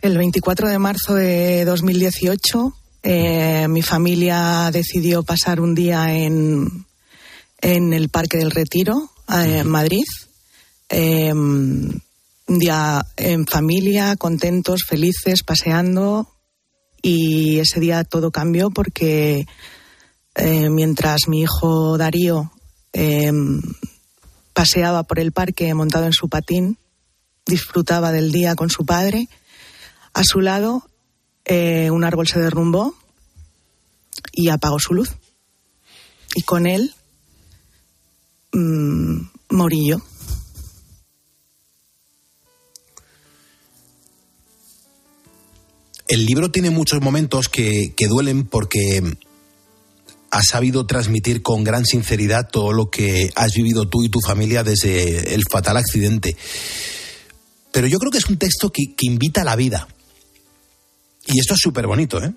[0.00, 6.86] El 24 de marzo de 2018, eh, mi familia decidió pasar un día en,
[7.60, 10.04] en el Parque del Retiro, eh, en Madrid.
[10.88, 12.00] Eh, un
[12.46, 16.28] día en familia, contentos, felices, paseando.
[17.02, 19.44] Y ese día todo cambió porque
[20.36, 22.52] eh, mientras mi hijo Darío
[22.92, 23.32] eh,
[24.54, 26.78] paseaba por el parque montado en su patín,
[27.44, 29.28] disfrutaba del día con su padre.
[30.14, 30.88] A su lado,
[31.44, 32.94] eh, un árbol se derrumbó
[34.32, 35.10] y apagó su luz.
[36.36, 36.94] Y con él
[38.52, 40.00] mmm, morí yo.
[46.06, 49.02] El libro tiene muchos momentos que, que duelen porque
[50.34, 54.64] has sabido transmitir con gran sinceridad todo lo que has vivido tú y tu familia
[54.64, 56.36] desde el fatal accidente.
[57.70, 59.86] Pero yo creo que es un texto que, que invita a la vida.
[61.26, 62.34] Y esto es súper bonito, ¿eh?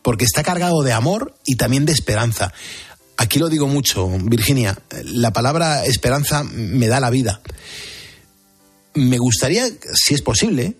[0.00, 2.54] Porque está cargado de amor y también de esperanza.
[3.18, 7.42] Aquí lo digo mucho, Virginia, la palabra esperanza me da la vida.
[8.94, 10.78] Me gustaría, si es posible,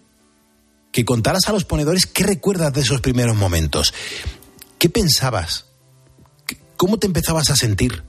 [0.92, 3.92] que contaras a los ponedores qué recuerdas de esos primeros momentos.
[4.78, 5.67] ¿Qué pensabas?
[6.78, 8.04] ¿Cómo te empezabas a sentir?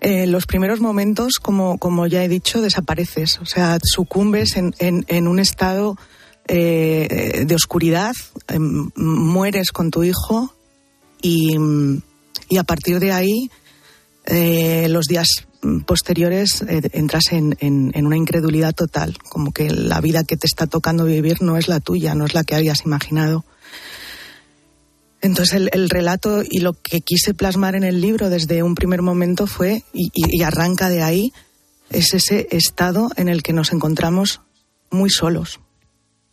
[0.00, 3.38] Eh, los primeros momentos, como, como ya he dicho, desapareces.
[3.40, 5.98] O sea, sucumbes en, en, un estado
[6.48, 8.14] eh, de oscuridad,
[8.48, 10.54] eh, mueres con tu hijo
[11.20, 11.54] y,
[12.48, 13.50] y, a partir de ahí,
[14.24, 15.28] eh, los días
[15.84, 20.46] posteriores eh, entras en, en, en, una incredulidad total, como que la vida que te
[20.46, 23.44] está tocando vivir no es la tuya, no es la que habías imaginado.
[25.20, 29.02] Entonces el, el, relato y lo que quise plasmar en el libro desde un primer
[29.02, 31.32] momento fue, y, y, arranca de ahí,
[31.90, 34.40] es ese estado en el que nos encontramos
[34.90, 35.60] muy solos.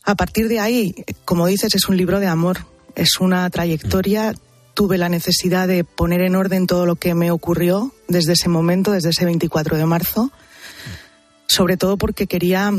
[0.03, 0.95] A partir de ahí,
[1.25, 4.33] como dices, es un libro de amor, es una trayectoria.
[4.73, 8.91] Tuve la necesidad de poner en orden todo lo que me ocurrió desde ese momento,
[8.91, 10.31] desde ese 24 de marzo,
[11.47, 12.71] sobre todo porque quería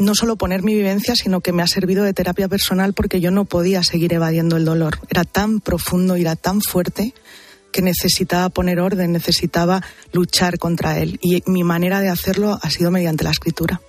[0.00, 3.30] no solo poner mi vivencia, sino que me ha servido de terapia personal porque yo
[3.30, 4.98] no podía seguir evadiendo el dolor.
[5.08, 7.14] Era tan profundo y era tan fuerte
[7.72, 9.82] que necesitaba poner orden, necesitaba
[10.12, 11.18] luchar contra él.
[11.22, 13.80] Y mi manera de hacerlo ha sido mediante la escritura.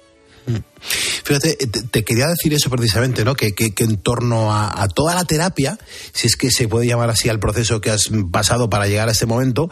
[1.24, 3.36] Fíjate, te, te, quería decir eso precisamente, ¿no?
[3.36, 5.78] Que, que, que en torno a, a, toda la terapia,
[6.12, 9.12] si es que se puede llamar así al proceso que has pasado para llegar a
[9.12, 9.70] este momento,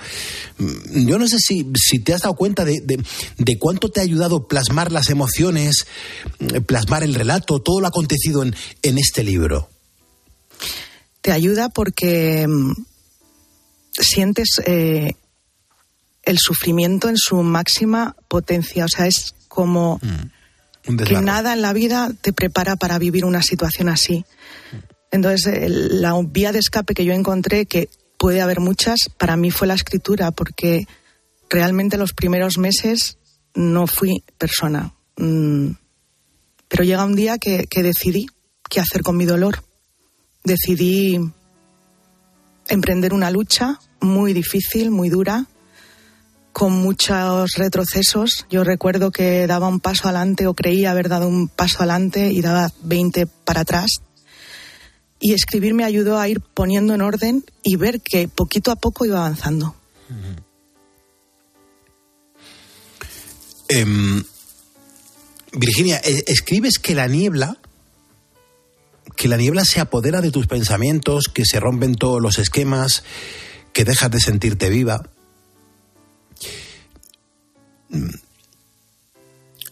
[0.57, 3.03] mm, yo no sé si, si te has dado cuenta de, de,
[3.37, 5.87] de, cuánto te ha ayudado plasmar las emociones,
[6.39, 9.69] mm, plasmar el relato, todo lo acontecido en, en este libro.
[11.21, 12.73] Te ayuda porque mm,
[13.99, 15.15] sientes eh,
[16.23, 19.99] el sufrimiento en su máxima potencia, o sea, es como...
[20.03, 20.38] Mm
[20.83, 24.25] que nada en la vida te prepara para vivir una situación así.
[25.11, 28.99] Entonces, la vía de escape que yo encontré, que puede haber muchas.
[29.17, 30.85] Para mí fue la escritura, porque
[31.49, 33.17] realmente los primeros meses
[33.55, 34.93] no fui persona.
[35.17, 35.71] Mm,
[36.67, 38.27] pero llega un día que, que decidí
[38.69, 39.63] qué hacer con mi dolor.
[40.43, 41.19] Decidí
[42.67, 45.47] emprender una lucha muy difícil, muy dura,
[46.53, 48.45] con muchos retrocesos.
[48.49, 52.41] Yo recuerdo que daba un paso adelante o creía haber dado un paso adelante y
[52.41, 54.01] daba 20 para atrás.
[55.19, 59.05] Y escribir me ayudó a ir poniendo en orden y ver que poquito a poco
[59.05, 59.75] iba avanzando.
[63.67, 64.23] Em,
[65.53, 67.57] Virginia, e- escribes que la niebla,
[69.15, 73.03] que la niebla se apodera de tus pensamientos, que se rompen todos los esquemas,
[73.73, 75.09] que dejas de sentirte viva.
[77.89, 78.09] Mm.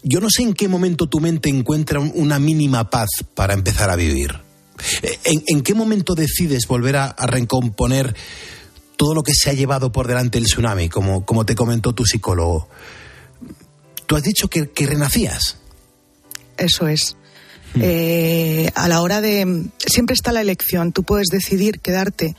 [0.03, 3.89] Yo no sé en qué momento tu mente encuentra un- una mínima paz para empezar
[3.89, 4.35] a vivir.
[5.01, 8.15] Eh, ¿En, en qué momento decides volver a, a recomponer
[8.95, 12.05] todo lo que se ha llevado por delante el tsunami, como, como te comentó tu
[12.05, 12.69] psicólogo?
[14.05, 15.57] Tú has dicho que, que renacías.
[16.57, 17.17] Eso es.
[17.79, 19.65] Eh, a la hora de...
[19.85, 20.93] Siempre está la elección.
[20.93, 22.35] Tú puedes decidir quedarte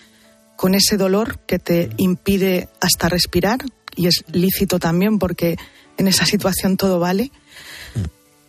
[0.57, 3.59] con ese dolor que te impide hasta respirar,
[3.99, 5.57] y es lícito también porque
[5.97, 7.31] en esa situación todo vale,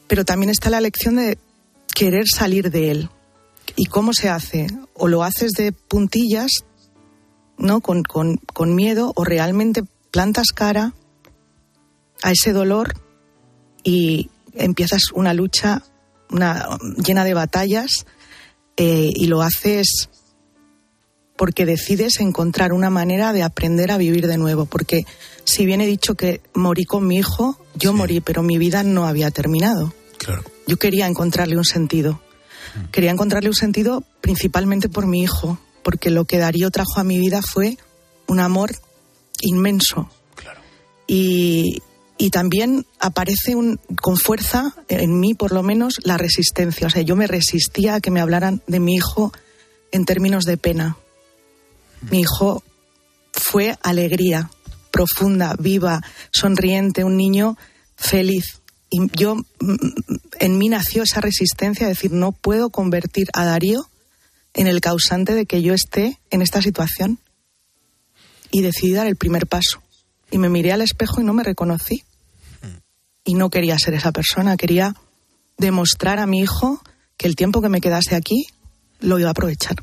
[0.07, 1.37] pero también está la elección de
[1.93, 3.09] querer salir de él.
[3.75, 4.67] ¿Y cómo se hace?
[4.93, 6.63] O lo haces de puntillas,
[7.57, 7.81] ¿no?
[7.81, 10.93] Con, con, con miedo, o realmente plantas cara
[12.21, 12.93] a ese dolor
[13.83, 15.83] y empiezas una lucha
[16.31, 18.05] una, llena de batallas
[18.77, 20.09] eh, y lo haces
[21.39, 24.65] porque decides encontrar una manera de aprender a vivir de nuevo.
[24.65, 25.05] Porque
[25.45, 29.07] si bien he dicho que morí con mi hijo, yo morí, pero mi vida no
[29.07, 29.93] había terminado.
[30.17, 30.43] Claro.
[30.67, 32.19] Yo quería encontrarle un sentido.
[32.91, 37.17] Quería encontrarle un sentido principalmente por mi hijo, porque lo que Darío trajo a mi
[37.17, 37.77] vida fue
[38.27, 38.75] un amor
[39.39, 40.09] inmenso.
[41.07, 41.81] Y,
[42.17, 46.87] y también aparece un, con fuerza, en mí por lo menos, la resistencia.
[46.87, 49.31] O sea, yo me resistía a que me hablaran de mi hijo
[49.93, 50.97] en términos de pena.
[52.09, 52.63] Mi hijo
[53.33, 54.49] fue alegría
[54.91, 57.57] profunda, viva, sonriente, un niño
[57.95, 58.61] feliz.
[58.89, 59.75] Y yo, mm,
[60.39, 63.87] en mí nació esa resistencia de decir, no puedo convertir a Darío
[64.53, 67.19] en el causante de que yo esté en esta situación.
[68.51, 69.81] Y decidí dar el primer paso.
[70.31, 72.03] Y me miré al espejo y no me reconocí.
[73.23, 74.95] Y no quería ser esa persona, quería
[75.57, 76.81] demostrar a mi hijo
[77.15, 78.47] que el tiempo que me quedase aquí
[78.99, 79.75] lo iba a aprovechar.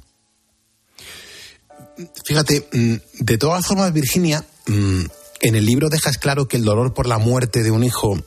[2.24, 5.04] Fíjate, mm, de todas formas, Virginia, mm,
[5.40, 8.18] en el libro dejas claro que el dolor por la muerte de un hijo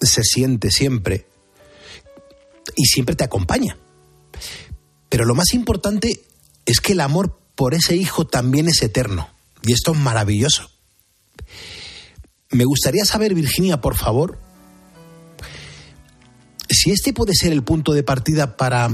[0.00, 1.26] se siente siempre
[2.76, 3.78] y siempre te acompaña.
[5.08, 6.22] Pero lo más importante
[6.66, 9.28] es que el amor por ese hijo también es eterno.
[9.62, 10.70] Y esto es maravilloso.
[12.50, 14.38] Me gustaría saber, Virginia, por favor,
[16.68, 18.88] si este puede ser el punto de partida para,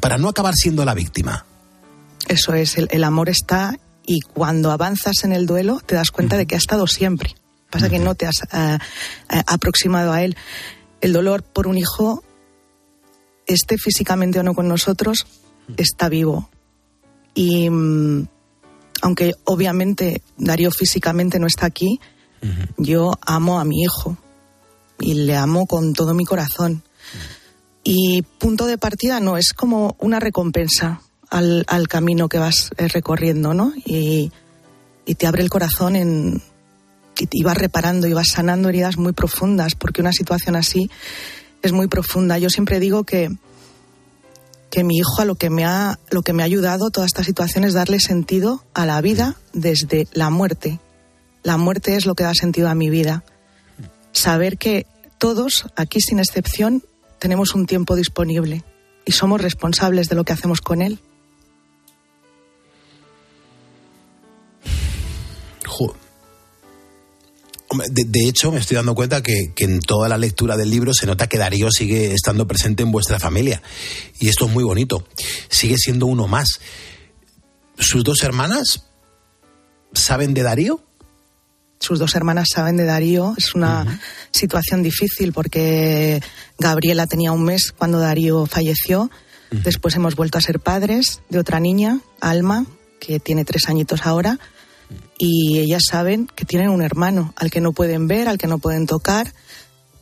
[0.00, 1.46] para no acabar siendo la víctima.
[2.28, 6.36] Eso es, el, el amor está y cuando avanzas en el duelo te das cuenta
[6.36, 7.34] de que ha estado siempre.
[7.70, 8.78] Pasa que no te has eh,
[9.30, 10.36] eh, aproximado a él.
[11.00, 12.22] El dolor por un hijo,
[13.46, 15.26] esté físicamente o no con nosotros,
[15.76, 16.48] está vivo.
[17.34, 18.28] Y mm,
[19.02, 22.00] aunque obviamente Darío físicamente no está aquí,
[22.76, 24.16] yo amo a mi hijo
[25.00, 26.84] y le amo con todo mi corazón.
[27.82, 32.88] Y punto de partida no, es como una recompensa al, al camino que vas eh,
[32.88, 33.72] recorriendo, ¿no?
[33.84, 34.32] Y,
[35.04, 36.42] y te abre el corazón y,
[37.30, 40.90] y vas reparando y vas sanando heridas muy profundas, porque una situación así
[41.62, 42.38] es muy profunda.
[42.38, 43.30] Yo siempre digo que,
[44.70, 47.24] que mi hijo a lo que me ha lo que me ha ayudado toda esta
[47.24, 50.80] situación es darle sentido a la vida desde la muerte.
[51.42, 53.24] La muerte es lo que da sentido a mi vida.
[54.12, 54.86] Saber que
[55.18, 56.82] todos, aquí sin excepción,
[57.18, 58.64] tenemos un tiempo disponible
[59.04, 61.00] y somos responsables de lo que hacemos con él.
[67.90, 70.94] De, de hecho, me estoy dando cuenta que, que en toda la lectura del libro
[70.94, 73.60] se nota que Darío sigue estando presente en vuestra familia.
[74.20, 75.06] Y esto es muy bonito.
[75.48, 76.48] Sigue siendo uno más.
[77.78, 78.84] ¿Sus dos hermanas
[79.92, 80.82] saben de Darío?
[81.78, 83.34] Sus dos hermanas saben de Darío.
[83.36, 86.22] Es una situación difícil porque
[86.58, 89.10] Gabriela tenía un mes cuando Darío falleció.
[89.50, 92.66] Después hemos vuelto a ser padres de otra niña, Alma,
[92.98, 94.38] que tiene tres añitos ahora.
[95.18, 98.58] Y ellas saben que tienen un hermano al que no pueden ver, al que no
[98.58, 99.32] pueden tocar,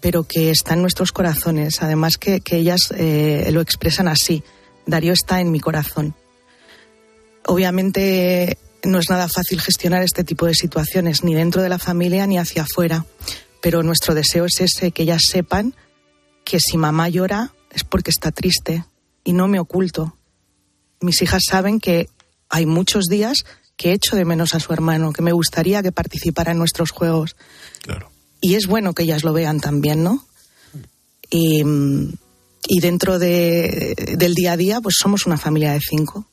[0.01, 1.83] pero que está en nuestros corazones.
[1.83, 4.43] Además que, ellas eh, lo expresan así.
[4.87, 6.15] Darío está en mi corazón.
[7.47, 12.27] Obviamente no es nada fácil gestionar este tipo de situaciones, ni dentro de la familia
[12.27, 13.07] ni hacia afuera.
[13.63, 15.75] Pero nuestro deseo es ese, que ellas sepan
[16.45, 18.85] que si mamá llora es porque está triste
[19.25, 20.17] y no me oculto.
[21.01, 22.09] Mis hijas saben que
[22.49, 23.45] hay muchos días
[23.77, 27.37] que echo de menos a su hermano, que me gustaría que participara en nuestros juegos.
[27.83, 28.11] Claro.
[28.41, 30.27] Y es bueno que ellas lo vean también, ¿no?
[31.31, 31.63] Y,
[32.69, 36.29] y dentro de, del día a día, pues somos una familia de cinco.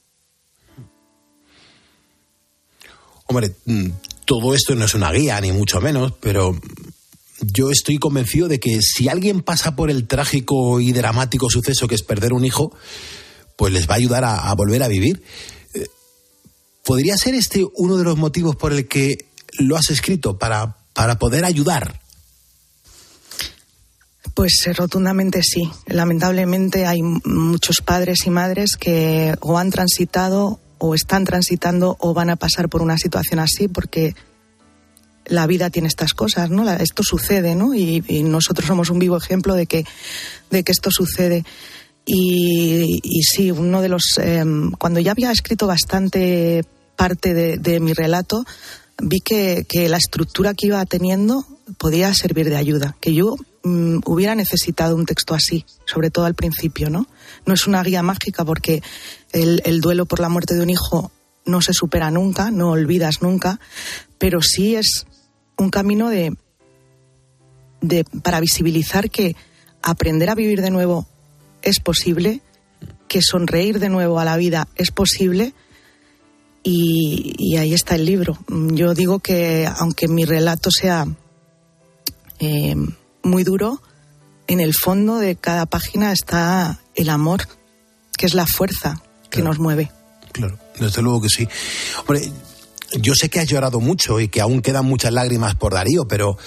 [3.25, 3.89] Hombre, mm,
[4.25, 6.59] todo esto no es una guía, ni mucho menos, pero
[7.39, 11.95] yo estoy convencido de que si alguien pasa por el trágico y dramático suceso que
[11.95, 12.75] es perder un hijo,
[13.55, 15.23] pues les va a ayudar a, a volver a vivir.
[16.83, 19.29] ¿Podría ser este uno de los motivos por el que
[19.59, 22.01] lo has escrito, para, para poder ayudar?
[24.33, 25.69] Pues eh, rotundamente sí.
[25.87, 32.29] Lamentablemente hay muchos padres y madres que o han transitado o están transitando o van
[32.29, 34.15] a pasar por una situación así porque
[35.25, 36.69] la vida tiene estas cosas, ¿no?
[36.71, 37.75] Esto sucede, ¿no?
[37.75, 39.85] Y, y nosotros somos un vivo ejemplo de que,
[40.49, 41.45] de que esto sucede.
[42.05, 44.17] Y, sí, uno de los.
[44.19, 44.43] eh,
[44.77, 48.43] cuando ya había escrito bastante parte de, de mi relato,
[49.01, 51.45] vi que, que la estructura que iba teniendo
[51.77, 52.95] podía servir de ayuda.
[52.99, 57.07] Que yo mm, hubiera necesitado un texto así, sobre todo al principio, ¿no?
[57.45, 58.81] No es una guía mágica porque
[59.31, 61.11] el, el duelo por la muerte de un hijo
[61.45, 63.59] no se supera nunca, no olvidas nunca,
[64.17, 65.05] pero sí es
[65.57, 66.35] un camino de,
[67.81, 69.35] de para visibilizar que
[69.81, 71.07] aprender a vivir de nuevo
[71.61, 72.41] es posible,
[73.07, 75.53] que sonreír de nuevo a la vida es posible
[76.63, 78.37] y, y ahí está el libro.
[78.47, 81.05] Yo digo que aunque mi relato sea
[82.39, 82.75] eh,
[83.23, 83.81] muy duro,
[84.47, 87.47] en el fondo de cada página está el amor,
[88.17, 89.91] que es la fuerza que nos mueve.
[90.31, 91.47] Claro, desde luego que sí.
[91.99, 92.31] Hombre,
[92.99, 96.37] yo sé que has llorado mucho y que aún quedan muchas lágrimas por Darío, pero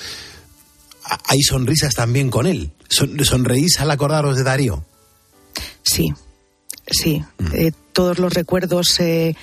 [1.26, 2.72] hay sonrisas también con él.
[2.88, 4.84] Son- ¿Sonreís al acordaros de Darío?
[5.84, 6.12] Sí,
[6.86, 7.22] sí.
[7.52, 9.36] Eh, todos los recuerdos eh,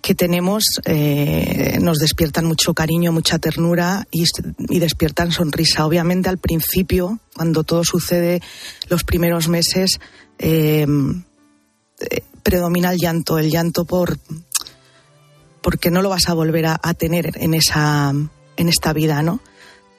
[0.00, 4.24] que tenemos eh, nos despiertan mucho cariño, mucha ternura y,
[4.68, 5.84] y despiertan sonrisa.
[5.84, 8.40] Obviamente al principio, cuando todo sucede,
[8.88, 9.98] los primeros meses,
[10.38, 10.86] eh,
[12.00, 14.18] eh, predomina el llanto, el llanto por
[15.60, 18.14] porque no lo vas a volver a, a tener en esa
[18.56, 19.40] en esta vida, ¿no?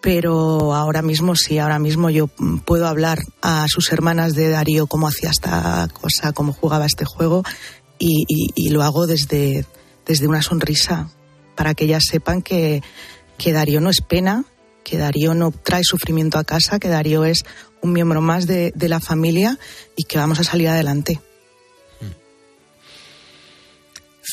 [0.02, 5.08] Pero ahora mismo sí, ahora mismo yo puedo hablar a sus hermanas de Darío cómo
[5.08, 7.44] hacía esta cosa, cómo jugaba este juego
[7.98, 9.66] y, lo hago desde,
[10.06, 11.10] desde una sonrisa
[11.56, 12.82] para que ellas sepan que,
[13.38, 14.46] que Darío no es pena,
[14.86, 17.44] que Darío no trae sufrimiento a casa, que Darío es
[17.82, 19.60] un miembro más de, de la familia
[19.98, 21.20] y que vamos a salir adelante.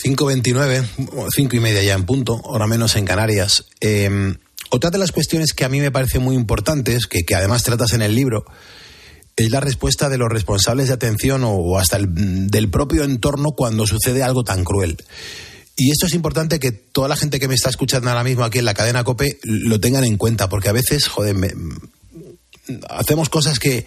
[0.04, 3.64] 5.29, o cinco y media ya en punto, ahora menos en Canarias.
[3.80, 4.36] Eh,
[4.70, 7.92] otra de las cuestiones que a mí me parecen muy importantes, que, que además tratas
[7.92, 8.44] en el libro,
[9.36, 13.86] es la respuesta de los responsables de atención o, hasta el- del propio entorno cuando
[13.86, 14.96] sucede algo tan cruel.
[15.76, 18.58] Y esto es importante que toda la gente que me está escuchando ahora mismo aquí
[18.60, 21.52] en la cadena COPE lo tengan en cuenta, porque a veces, joder, me-
[22.88, 23.84] hacemos cosas que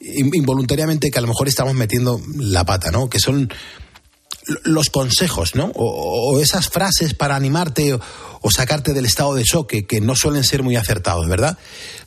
[0.00, 3.08] in- involuntariamente que a lo mejor estamos metiendo la pata, ¿no?
[3.08, 3.48] Que son
[4.64, 5.70] los consejos, ¿no?
[5.74, 10.62] O, esas frases para animarte o, sacarte del estado de shock que, no suelen ser
[10.62, 11.58] muy acertados, ¿verdad?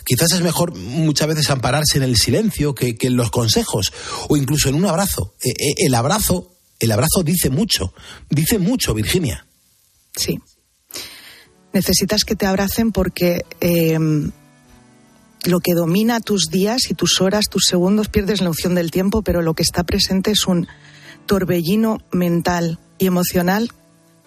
[0.04, 3.92] Quizás es mejor muchas veces ampararse en el silencio que, en los consejos
[4.30, 5.34] o incluso en un abrazo.
[5.44, 7.94] Eh, eh, el abrazo, el abrazo dice mucho,
[8.30, 9.46] dice mucho, Virginia.
[10.16, 10.40] Sí.
[11.74, 13.98] Necesitas que te abracen porque eh,
[15.48, 19.22] lo que domina tus días y tus horas, tus segundos, pierdes la noción del tiempo,
[19.22, 20.68] pero lo que está presente es un
[21.28, 23.72] torbellino mental y emocional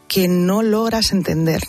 [0.07, 1.63] que no logras entender.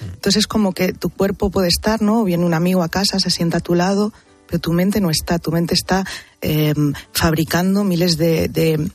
[0.00, 2.24] Entonces es como que tu cuerpo puede estar, ¿no?
[2.24, 4.12] Viene un amigo a casa, se sienta a tu lado,
[4.46, 5.38] pero tu mente no está.
[5.38, 6.04] Tu mente está
[6.40, 6.74] eh,
[7.12, 8.90] fabricando miles de, de-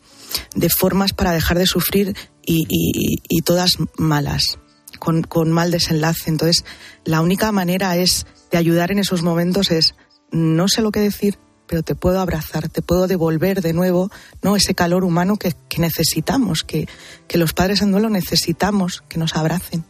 [0.55, 2.15] de formas para dejar de sufrir
[2.45, 4.57] y, y- y todas malas,
[4.97, 6.29] con, con mal desenlace.
[6.29, 6.65] Entonces,
[7.05, 9.93] la única manera es de ayudar en esos momentos es
[10.31, 11.37] no sé lo que decir,
[11.73, 14.11] pero te puedo abrazar, te puedo devolver de nuevo
[14.43, 16.87] no ese calor humano que, necesitamos, que,
[17.27, 19.83] que los padres en duelo necesitamos que nos abracen.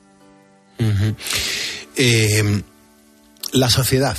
[1.98, 2.64] Eh,
[3.52, 4.16] la sociedad.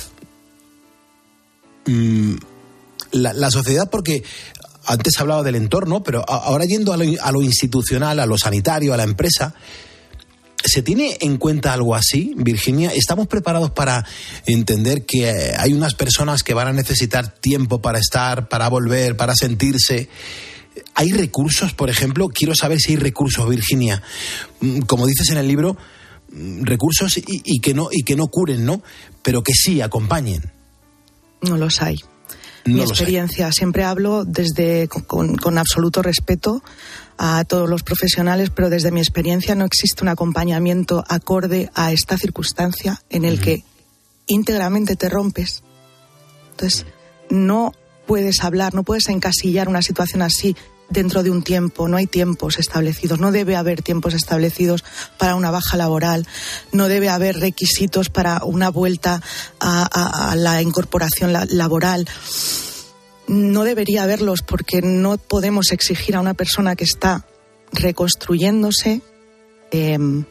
[1.87, 2.35] Mm,
[3.13, 4.23] la, la sociedad, porque
[4.85, 8.93] antes hablaba del entorno, pero ahora yendo a lo, a lo institucional, a lo sanitario,
[8.93, 9.55] a la empresa,
[10.65, 12.91] ¿se tiene en cuenta algo así, Virginia?
[12.93, 14.05] ¿Estamos preparados para
[14.45, 19.15] entender que eh, hay unas personas que van a necesitar tiempo para estar, para volver,
[19.15, 20.09] para sentirse?
[20.93, 22.29] ¿Hay recursos, por ejemplo?
[22.29, 24.01] Quiero saber si hay recursos, Virginia.
[24.61, 25.77] Mm, como dices en el libro,
[26.31, 28.81] mm, recursos y, que, no, y que no curen, ¿no?
[29.21, 30.51] Pero que sí acompañen.
[31.41, 31.99] No los hay.
[32.65, 36.63] Mi experiencia, siempre hablo desde con, con absoluto respeto
[37.17, 42.17] a todos los profesionales, pero desde mi experiencia no existe un acompañamiento acorde a esta
[42.17, 43.63] circunstancia en el que
[44.27, 45.63] íntegramente te rompes.
[46.51, 46.85] Entonces,
[47.29, 47.73] no
[48.07, 50.55] puedes hablar, no puedes encasillar una situación así
[50.89, 54.83] dentro de un tiempo, no hay tiempos establecidos, no debe haber tiempos establecidos
[55.17, 56.27] para una baja laboral,
[56.71, 59.21] no debe haber requisitos para una vuelta
[59.59, 62.07] a, la incorporación laboral.
[63.27, 67.25] No debería haberlos porque no podemos exigir a una persona que está
[67.71, 69.01] reconstruyéndose
[69.71, 70.25] em,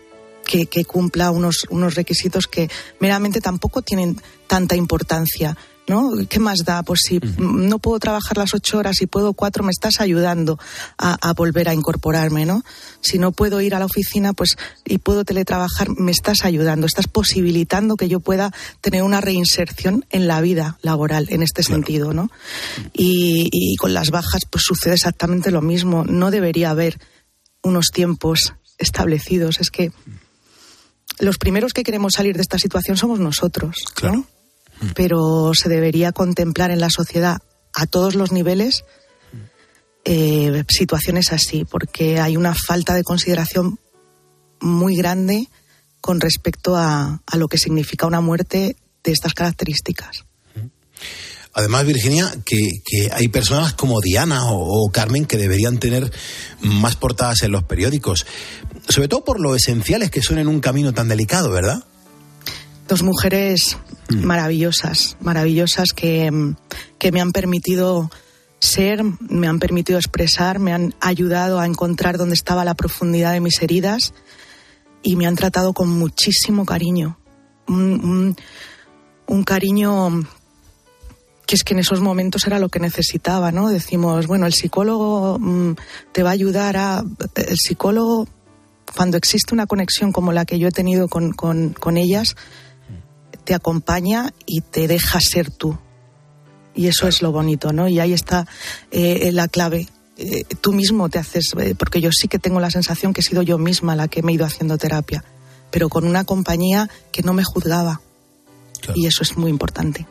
[0.46, 5.56] que, que, cumpla unos, unos requisitos que meramente tampoco tienen tanta importancia.
[5.86, 6.10] ¿No?
[6.28, 6.82] ¿Qué más da?
[6.82, 10.58] Pues si no puedo trabajar las ocho horas y puedo cuatro, me estás ayudando
[10.98, 12.62] a, volver a incorporarme, ¿no?
[13.00, 17.06] Si no puedo ir a la oficina, pues y puedo teletrabajar, me estás ayudando, estás
[17.06, 22.30] posibilitando que yo pueda tener una reinserción en la vida laboral en este sentido, ¿no?
[22.92, 26.04] Y, y con las bajas, pues sucede exactamente lo mismo.
[26.04, 26.98] No debería haber
[27.62, 29.60] unos tiempos establecidos.
[29.60, 29.92] Es que
[31.18, 33.76] los primeros que queremos salir de esta situación somos nosotros.
[33.94, 34.26] Claro
[34.94, 37.38] pero se debería contemplar en la sociedad
[37.72, 38.84] a todos los niveles
[40.04, 43.78] eh, situaciones así, porque hay una falta de consideración
[44.60, 45.48] muy grande
[46.00, 50.24] con respecto a, lo que significa una muerte de estas características.
[51.54, 52.68] Además, Virginia, que,
[53.12, 56.12] hay personas como Diana o, Carmen que deberían tener
[56.60, 58.26] más portadas en los periódicos,
[58.88, 61.84] sobre todo por lo esenciales que son en un camino tan delicado, ¿verdad?
[62.88, 63.76] Dos mujeres
[64.08, 64.24] mm.
[64.24, 68.10] maravillosas, maravillosas que, me han permitido
[68.58, 73.40] ser, me han permitido expresar, me han ayudado a encontrar dónde estaba la profundidad de
[73.40, 74.14] mis heridas
[75.02, 77.18] y me han tratado con muchísimo cariño.
[77.66, 78.36] Un,
[79.46, 80.26] cariño
[81.46, 83.68] que es que en esos momentos era lo que necesitaba, ¿no?
[83.68, 85.74] Decimos, bueno, el psicólogo mm,
[86.12, 87.04] te va a ayudar a...
[87.34, 88.26] El psicólogo,
[88.96, 92.34] cuando existe una conexión como la que yo he tenido con, con ellas,
[93.44, 95.78] te acompaña y te deja ser tú.
[96.74, 97.88] Y eso es lo bonito, ¿no?
[97.88, 98.46] Y ahí está
[98.90, 99.88] eh, la clave.
[100.16, 103.24] Eh, tú mismo te haces, eh, porque yo sí que tengo la sensación que he
[103.24, 105.24] sido yo misma la que me he ido haciendo terapia,
[105.70, 108.00] pero con una compañía que no me juzgaba.
[108.94, 110.06] Y eso es muy importante.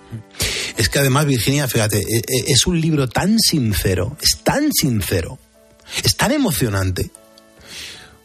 [0.78, 2.04] Es que además, Virginia, fíjate,
[2.48, 5.38] es un libro tan sincero, es tan sincero,
[6.04, 7.12] es tan emocionante,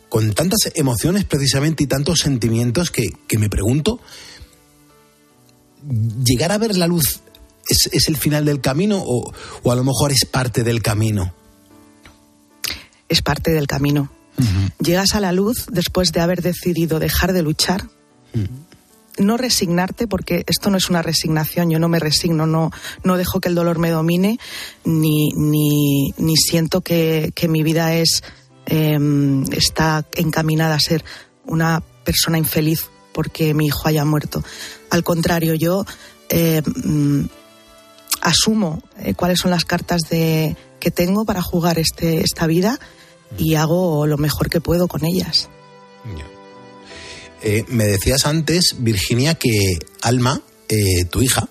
[0.09, 4.01] con tantas emociones precisamente y tantos sentimientos que, que me pregunto
[6.25, 7.21] llegar a ver la luz
[7.69, 9.33] es, el final del camino o,
[9.71, 11.35] a lo mejor es parte del camino?
[13.09, 14.11] Es parte del camino.
[14.79, 17.89] Llegas a la luz después de haber decidido dejar de luchar.
[19.19, 22.71] No resignarte, porque esto no es una resignación, yo no me resigno, no,
[23.03, 24.39] no dejo que el dolor me domine,
[24.85, 28.23] ni, ni, ni siento que, mi vida es,
[28.67, 31.05] em, está encaminada a ser
[31.47, 34.45] una persona infeliz porque mi hijo haya muerto.
[34.91, 35.85] Al contrario, yo
[36.29, 37.25] eh, mm,
[38.21, 42.79] asumo eh, cuáles son las cartas de, que tengo para jugar este, esta vida
[43.37, 45.49] y hago lo mejor que puedo con ellas.
[47.43, 49.51] Eh, me decías antes, Virginia, que
[50.01, 50.41] Alma,
[51.11, 51.49] tu hija,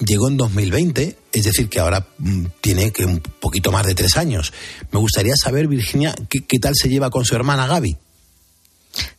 [0.00, 4.16] llegó en 2020, es decir, que ahora mm, tiene que un poquito más de tres
[4.16, 4.52] años.
[4.90, 7.96] Me gustaría saber, Virginia, qué tal se lleva con su hermana Gaby.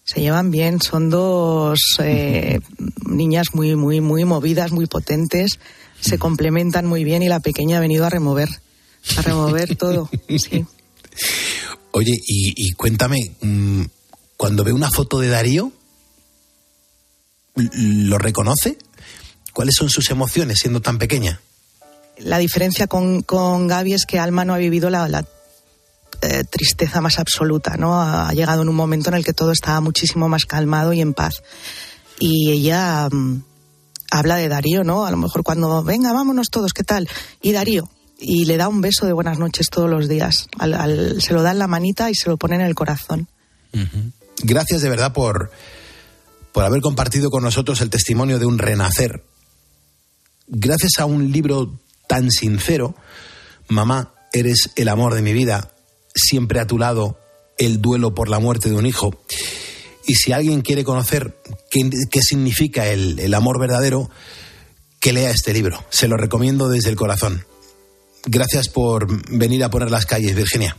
[0.04, 2.60] Se llevan bien, son dos eh,
[3.06, 5.60] niñas muy, muy, muy movidas, muy potentes,
[6.02, 8.50] se complementan muy bien y la pequeña ha venido a remover,
[9.18, 10.66] a remover todo, sí.
[11.92, 13.84] Oye, y, cuéntame, mm,
[14.36, 15.72] cuando ve una foto de Darío,
[17.56, 18.78] ¿lo reconoce?
[19.54, 21.40] ¿Cuáles son sus emociones siendo tan pequeña?
[22.18, 25.26] La diferencia con, con Gaby es que Alma no ha vivido la, la
[26.24, 28.02] eh, tristeza más absoluta, ¿no?
[28.02, 31.14] Ha, llegado en un momento en el que todo estaba muchísimo más calmado y en
[31.14, 31.44] paz.
[32.18, 33.44] Y ella mm,
[34.10, 35.06] habla de Darío, ¿no?
[35.06, 37.10] A lo mejor cuando, venga, vámonos todos, ¿qué tal?
[37.42, 40.48] Y Darío, y le da un beso de buenas noches todos los días.
[41.20, 43.28] se lo da en la manita y se lo pone en el corazón.
[44.44, 45.52] Gracias de verdad por,
[46.54, 49.26] por haber compartido con nosotros el testimonio de un renacer.
[50.48, 52.96] Gracias a un libro tan sincero,
[53.68, 55.72] mamá, eres el amor de mi vida,
[56.14, 57.18] siempre a tu lado
[57.58, 59.14] el duelo por la muerte de un hijo.
[60.06, 61.38] Y si alguien quiere conocer
[61.70, 64.10] qué, significa el, amor verdadero,
[65.00, 65.84] que lea este libro.
[65.90, 67.46] Se lo recomiendo desde el corazón.
[68.26, 70.78] Gracias por venir a poner las calles, Virginia.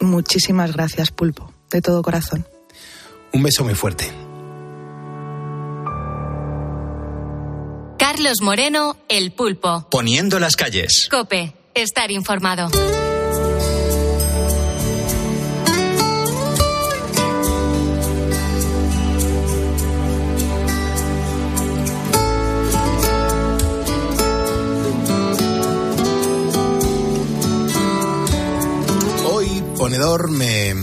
[0.00, 2.46] Muchísimas gracias, Pulpo, de todo corazón.
[3.32, 4.10] Un beso muy fuerte.
[7.98, 9.88] Carlos Moreno, El Pulpo.
[9.90, 11.08] Poniendo las calles.
[11.10, 12.70] Cope, estar informado.
[29.88, 30.74] Me,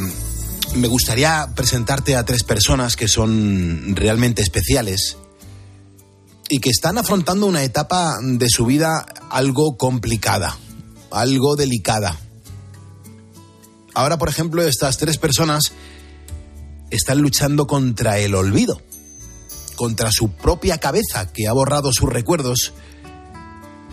[0.76, 5.18] me gustaría presentarte a tres personas que son realmente especiales
[6.50, 10.58] y que están afrontando una etapa de su vida algo complicada,
[11.12, 12.18] algo delicada.
[13.94, 15.74] Ahora, por ejemplo, estas tres personas
[16.90, 18.82] están luchando contra el olvido,
[19.76, 22.72] contra su propia cabeza que ha borrado sus recuerdos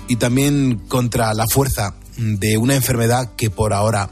[0.06, 4.10] y también contra la fuerza de una enfermedad que por ahora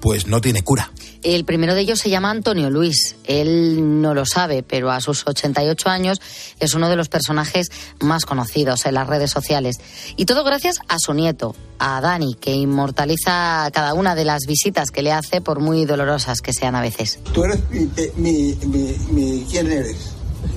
[0.00, 0.92] pues no tiene cura.
[1.22, 3.16] El primero de ellos se llama Antonio Luis.
[3.24, 6.20] Él no lo sabe, pero a sus 88 años
[6.60, 7.68] es uno de los personajes
[8.00, 9.76] más conocidos en las redes sociales.
[10.16, 14.90] Y todo gracias a su nieto, a Dani, que inmortaliza cada una de las visitas
[14.90, 17.18] que le hace, por muy dolorosas que sean a veces.
[17.32, 19.96] Tú eres mi, mi, mi, mi- ¿Quién eres?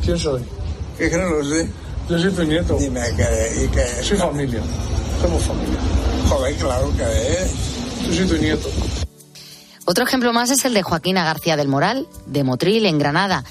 [0.06, 0.44] ¿Quién soy?
[1.00, 1.68] Es que no lo sé.
[2.10, 2.78] Yo soy tu nieto.
[2.78, 4.60] Dime que Soy familia.
[5.22, 5.80] Somos familia.
[6.30, 7.52] Joder, claro que es.
[8.08, 8.70] Yo soy tu nieto.
[9.86, 13.44] Otro ejemplo más es el de Joaquina García del Moral, de Motril, en Granada,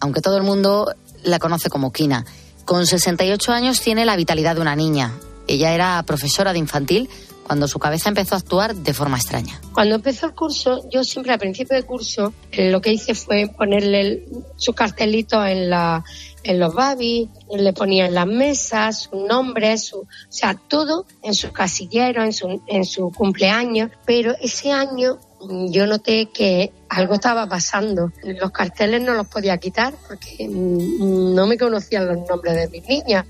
[0.00, 2.24] aunque todo el mundo la conoce como Quina.
[2.64, 5.12] Con 68 años tiene la vitalidad de una niña.
[5.48, 7.08] Ella era profesora de infantil
[7.44, 9.60] cuando su cabeza empezó a actuar de forma extraña.
[9.74, 13.48] Cuando empezó el curso, yo siempre al principio del curso eh, lo que hice fue
[13.48, 14.24] ponerle el-
[14.56, 16.04] su cartelito en, la,
[16.44, 21.34] en los babis, le ponía en las mesas su nombre, su, o sea, todo en
[21.34, 23.90] su casillero, en su, en su cumpleaños.
[24.06, 25.18] Pero ese año
[25.48, 28.12] yo noté que algo estaba pasando.
[28.22, 32.86] Los carteles no los podía quitar porque mm, no me conocían los nombres de mis
[32.86, 33.26] niñas.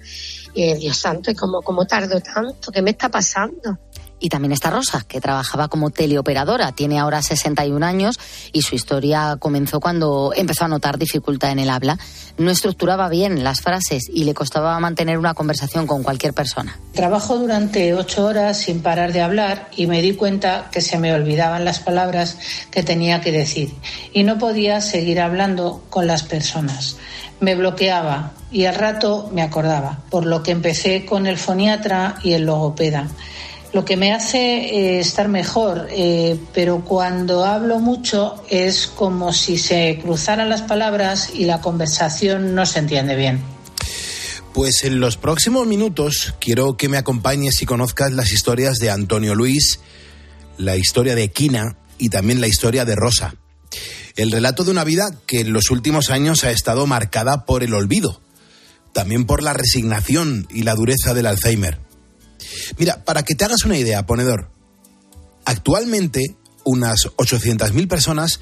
[0.54, 2.70] Y Dios santo, ¿y cómo, cómo tardo tanto?
[2.70, 3.78] ¿Qué me está pasando?
[4.22, 6.70] Y también está Rosa, que trabajaba como teleoperadora.
[6.70, 8.20] Tiene ahora 61 años
[8.52, 11.98] y su historia comenzó cuando empezó a notar dificultad en el habla.
[12.38, 16.78] No estructuraba bien las frases y le costaba mantener una conversación con cualquier persona.
[16.92, 21.12] Trabajo durante ocho horas sin parar de hablar y me di cuenta que se me
[21.12, 22.38] olvidaban las palabras
[22.70, 23.74] que tenía que decir
[24.12, 26.96] y no podía seguir hablando con las personas.
[27.40, 32.34] Me bloqueaba y al rato me acordaba, por lo que empecé con el foniatra y
[32.34, 33.08] el logopeda.
[33.72, 39.56] Lo que me hace eh, estar mejor, eh, pero cuando hablo mucho es como si
[39.56, 43.40] se cruzaran las palabras y la conversación no se entiende bien.
[44.52, 49.34] Pues en los próximos minutos quiero que me acompañes y conozcas las historias de Antonio
[49.34, 49.80] Luis,
[50.58, 53.36] la historia de Quina y también la historia de Rosa.
[54.16, 57.72] El relato de una vida que en los últimos años ha estado marcada por el
[57.72, 58.20] olvido,
[58.92, 61.91] también por la resignación y la dureza del Alzheimer.
[62.78, 64.50] Mira, para que te hagas una idea, ponedor,
[65.44, 68.40] actualmente unas 800.000 personas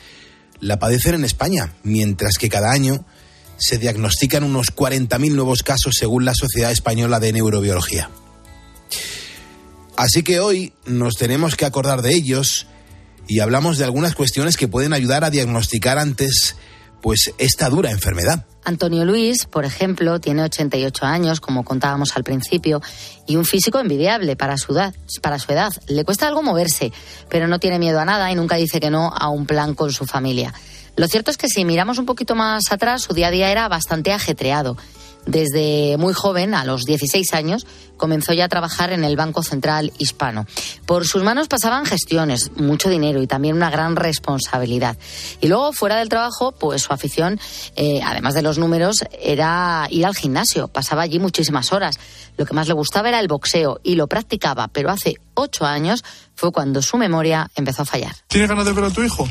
[0.61, 3.05] la padecen en España, mientras que cada año
[3.57, 8.11] se diagnostican unos 40.000 nuevos casos según la Sociedad Española de Neurobiología.
[9.97, 12.67] Así que hoy nos tenemos que acordar de ellos
[13.29, 16.57] y hablamos de algunas cuestiones que pueden ayudar a diagnosticar antes
[17.03, 18.47] pues esta dura enfermedad.
[18.65, 22.81] Antonio Luis, por ejemplo, tiene 88 años, como contábamos al principio,
[23.27, 24.95] y un físico envidiable para su edad.
[25.23, 25.73] Para su edad.
[25.89, 26.93] Le cuesta algo moverse,
[27.29, 29.93] pero no tiene miedo a nada y nunca dice que no a un plan con
[29.93, 30.53] su familia.
[30.97, 33.69] Lo cierto es que si miramos un poquito más atrás, su día a día era
[33.69, 34.77] bastante ajetreado.
[35.27, 37.67] Desde muy joven, a los 16 años,
[37.97, 40.47] comenzó ya a trabajar en el Banco Central Hispano.
[40.87, 44.97] Por sus manos pasaban gestiones, mucho dinero y también una gran responsabilidad.
[45.41, 47.39] Y luego, fuera del trabajo, pues su afición,
[47.77, 50.69] eh, además de los números, era ir al gimnasio.
[50.69, 51.99] Pasaba allí muchísimas horas.
[52.39, 56.03] Lo que más le gustaba era el boxeo y lo practicaba, pero hace ocho años
[56.35, 58.17] fue cuando su memoria empezó a fallar.
[58.29, 59.29] ¿Tienes ganas de ver a tu hijo?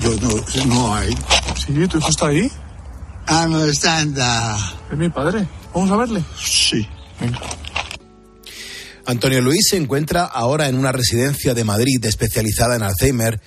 [0.00, 1.14] Yo no, no hay.
[1.54, 2.50] Sí, tu hijo está ahí.
[2.50, 3.15] Ah, no está, anda.
[4.90, 5.46] Es mi padre.
[5.74, 6.22] ¿Vamos a verle?
[6.38, 6.86] Sí.
[7.20, 7.40] Venga.
[9.06, 13.40] Antonio Luis se encuentra ahora en una residencia de Madrid especializada en Alzheimer.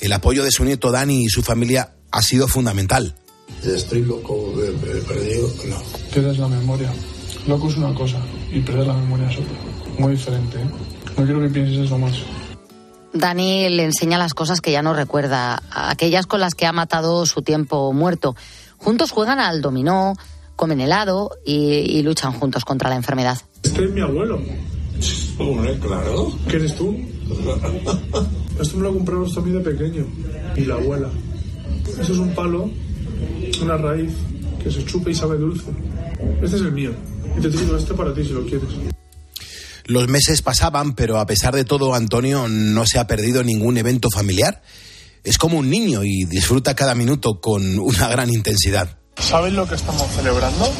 [0.00, 3.16] El apoyo de su nieto Dani y su familia ha sido fundamental.
[3.64, 4.52] Estoy loco,
[5.08, 5.50] perdido.
[5.68, 5.82] No.
[6.12, 6.92] Pierdes la memoria.
[7.46, 8.18] Loco es una cosa
[8.50, 9.56] y perder la memoria es otra.
[9.98, 10.70] Muy diferente, ¿eh?
[11.16, 12.14] No quiero que pienses eso más.
[13.12, 17.26] Dani le enseña las cosas que ya no recuerda, aquellas con las que ha matado
[17.26, 18.34] su tiempo muerto.
[18.84, 20.12] Juntos juegan al dominó,
[20.56, 23.38] comen helado y, y luchan juntos contra la enfermedad.
[23.62, 24.38] Este es mi abuelo.
[25.38, 26.30] Hombre, claro.
[26.46, 26.94] ¿Qué eres tú?
[28.60, 30.06] Esto me lo compramos también de pequeño.
[30.54, 31.08] Y la abuela.
[31.98, 32.70] Eso es un palo,
[33.62, 34.12] una raíz,
[34.62, 35.70] que se chupa y sabe dulce.
[36.42, 36.92] Este es el mío.
[37.38, 38.68] Y te digo este para ti si lo quieres.
[39.86, 44.10] Los meses pasaban, pero a pesar de todo, Antonio no se ha perdido ningún evento
[44.10, 44.62] familiar.
[45.24, 48.98] Es como un niño y disfruta cada minuto con una gran intensidad.
[49.16, 50.70] ¿Sabes lo que estamos celebrando?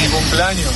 [0.00, 0.72] Mi cumpleaños.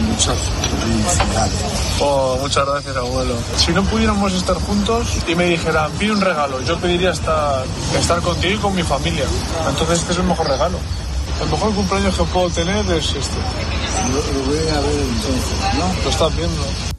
[0.00, 0.36] Muchas
[0.80, 1.54] felicidades.
[2.00, 3.36] Oh, muchas gracias, abuelo.
[3.56, 7.64] Si no pudiéramos estar juntos y me dijeran, pide un regalo, yo pediría estar,
[7.96, 9.26] estar contigo y con mi familia.
[9.68, 10.78] Entonces este es el mejor regalo.
[11.40, 13.36] El mejor cumpleaños que puedo tener es este.
[14.10, 16.02] Lo, lo voy a ver entonces, ¿no?
[16.02, 16.93] Lo estás viendo.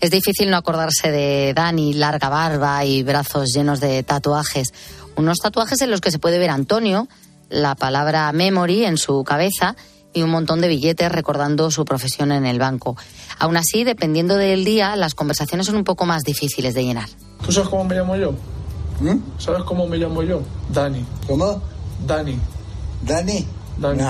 [0.00, 4.72] Es difícil no acordarse de Dani, larga barba y brazos llenos de tatuajes.
[5.16, 7.06] Unos tatuajes en los que se puede ver a Antonio,
[7.50, 9.76] la palabra memory en su cabeza
[10.14, 12.96] y un montón de billetes recordando su profesión en el banco.
[13.38, 17.08] Aún así, dependiendo del día, las conversaciones son un poco más difíciles de llenar.
[17.44, 18.32] ¿Tú sabes cómo me llamo yo?
[19.38, 20.42] ¿Sabes cómo me llamo yo?
[20.70, 21.04] Dani.
[21.26, 21.62] ¿Cómo?
[22.06, 22.38] Dani.
[23.02, 23.46] ¿Dani?
[23.78, 23.98] Dani.
[23.98, 24.04] No,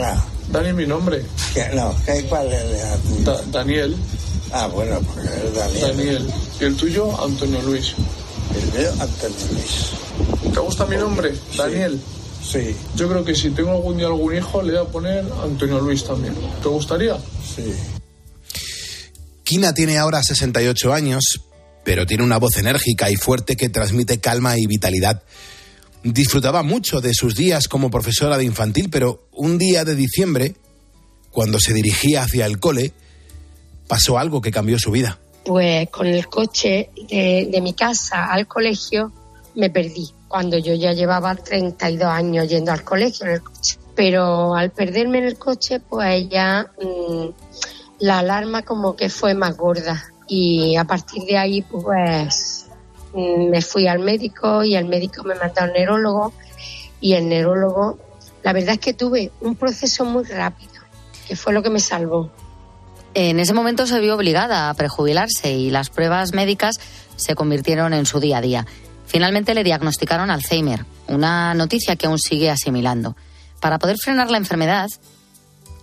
[0.00, 0.22] no.
[0.50, 1.24] Dani es mi nombre.
[1.54, 1.68] ¿Qué?
[1.74, 3.24] No, ¿qué, ¿cuál es?
[3.24, 3.96] Da- Daniel.
[4.52, 5.80] Ah, bueno, porque es Daniel.
[5.80, 6.34] Daniel.
[6.60, 7.24] ¿Y el tuyo?
[7.24, 7.94] Antonio Luis.
[8.54, 10.52] El mío, Antonio Luis.
[10.52, 11.32] ¿Te gusta mi nombre?
[11.56, 12.00] Daniel.
[12.42, 12.74] Sí.
[12.96, 16.04] Yo creo que si tengo algún día algún hijo, le voy a poner Antonio Luis
[16.04, 16.34] también.
[16.62, 17.16] ¿Te gustaría?
[17.16, 17.72] Sí.
[19.44, 21.40] Kina tiene ahora 68 años,
[21.84, 25.22] pero tiene una voz enérgica y fuerte que transmite calma y vitalidad.
[26.02, 30.54] Disfrutaba mucho de sus días como profesora de infantil, pero un día de diciembre,
[31.30, 32.94] cuando se dirigía hacia el cole,
[33.90, 35.18] pasó algo que cambió su vida.
[35.44, 39.10] Pues con el coche de, mi casa al colegio
[39.56, 43.78] me perdí, cuando yo ya llevaba 32 años yendo al colegio en el coche.
[43.96, 47.26] Pero al perderme en el coche, pues ya mm,
[47.98, 50.00] la alarma como que fue más gorda.
[50.28, 52.66] Y a partir de ahí, pues
[53.12, 56.32] mm, me fui al médico y el médico me mandó al neurólogo.
[57.00, 57.98] Y el neurólogo,
[58.44, 60.80] la verdad es que tuve un proceso muy rápido,
[61.26, 62.30] que fue lo que me salvó.
[63.14, 66.78] En ese momento se vio obligada a prejubilarse y las pruebas médicas
[67.16, 68.66] se convirtieron en su día a día.
[69.06, 73.16] Finalmente le diagnosticaron Alzheimer, una noticia que aún sigue asimilando.
[73.60, 74.88] Para poder frenar la enfermedad,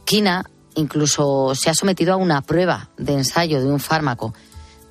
[0.05, 4.33] Kina incluso se ha sometido a una prueba de ensayo de un fármaco.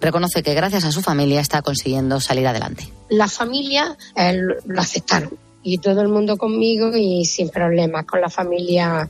[0.00, 2.92] Reconoce que gracias a su familia está consiguiendo salir adelante.
[3.08, 8.28] la familia eh, lo aceptaron y todo el mundo conmigo y sin problemas con la
[8.28, 9.08] familia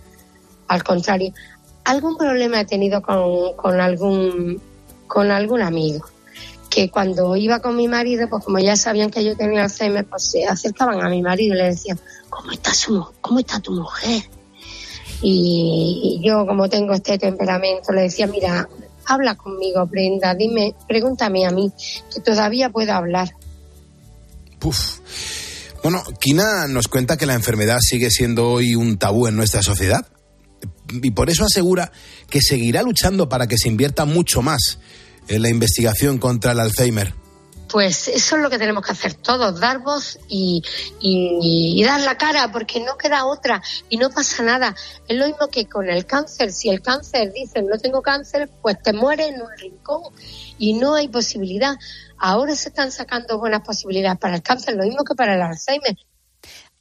[0.68, 1.32] al contrario
[1.86, 4.60] algún problema he tenido con, algún
[5.06, 6.04] con algún amigo
[6.68, 10.24] que cuando iba con mi marido pues como ya sabían que yo tenía Alzheimer pues
[10.24, 14.24] se acercaban a mi marido y le decían cómo está su cómo está tu mujer
[15.22, 18.68] y, y yo como tengo este temperamento le decía mira
[19.06, 21.70] habla conmigo Brenda dime pregúntame a mí
[22.12, 23.30] que todavía puedo hablar
[24.58, 24.98] Puf.
[25.84, 30.04] Bueno, Kina nos cuenta que la enfermedad sigue siendo hoy un tabú en nuestra sociedad
[30.88, 31.90] y por eso asegura
[32.30, 34.78] que seguirá luchando para que se invierta mucho más
[35.28, 37.12] en la investigación contra el Alzheimer.
[37.68, 40.62] Pues eso es lo que tenemos que hacer todos, dar voz y,
[41.00, 44.72] y- y dar la cara, porque no queda otra y no pasa nada.
[45.08, 46.52] Es lo mismo que con el cáncer.
[46.52, 50.00] Si el cáncer dice no tengo cáncer, pues te mueres en un rincón
[50.58, 51.74] y no hay posibilidad.
[52.18, 55.96] Ahora se están sacando buenas posibilidades para el cáncer, lo mismo que para el Alzheimer.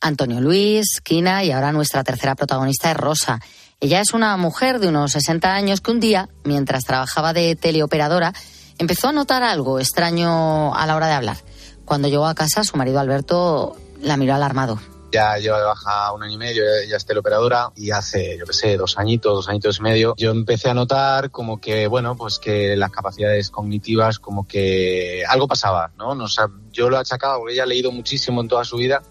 [0.01, 3.39] Antonio Luis, Kina y ahora nuestra tercera protagonista es Rosa.
[3.85, 8.33] Ella es una mujer de unos 60 años que un día, mientras trabajaba de teleoperadora,
[8.79, 11.37] empezó a notar algo extraño a la hora de hablar.
[11.85, 14.79] Cuando llegó a casa, su marido Alberto la miró alarmado.
[15.11, 18.53] Ya lleva de baja un año y medio, ya es teleoperadora y hace, yo qué
[18.53, 22.39] sé, dos añitos, dos añitos y medio, yo empecé a notar como que, bueno, pues
[22.39, 26.15] que las capacidades cognitivas, como que algo pasaba, ¿no?
[26.15, 29.03] no o sea, yo lo achacaba porque ella ha leído muchísimo en toda su vida